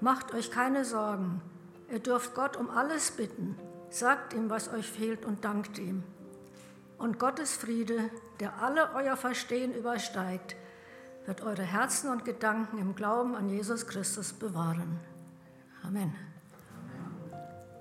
Macht 0.00 0.32
euch 0.32 0.50
keine 0.50 0.84
Sorgen. 0.84 1.42
Ihr 1.90 1.98
dürft 1.98 2.34
Gott 2.34 2.56
um 2.56 2.70
alles 2.70 3.10
bitten. 3.10 3.58
Sagt 3.90 4.32
ihm, 4.32 4.48
was 4.48 4.72
euch 4.72 4.90
fehlt 4.90 5.24
und 5.24 5.44
dankt 5.44 5.78
ihm. 5.78 6.02
Und 6.96 7.18
Gottes 7.18 7.56
Friede, 7.56 8.10
der 8.38 8.62
alle 8.62 8.90
euer 8.94 9.16
Verstehen 9.16 9.74
übersteigt, 9.74 10.56
wird 11.26 11.42
eure 11.42 11.62
Herzen 11.62 12.10
und 12.10 12.24
Gedanken 12.24 12.78
im 12.78 12.94
Glauben 12.94 13.34
an 13.34 13.48
Jesus 13.48 13.86
Christus 13.86 14.32
bewahren. 14.32 14.98
Amen. 15.82 16.14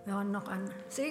Wir 0.06 0.16
haben 0.16 0.32
noch 0.32 0.48
ein 0.48 0.70
Segen. 0.90 1.08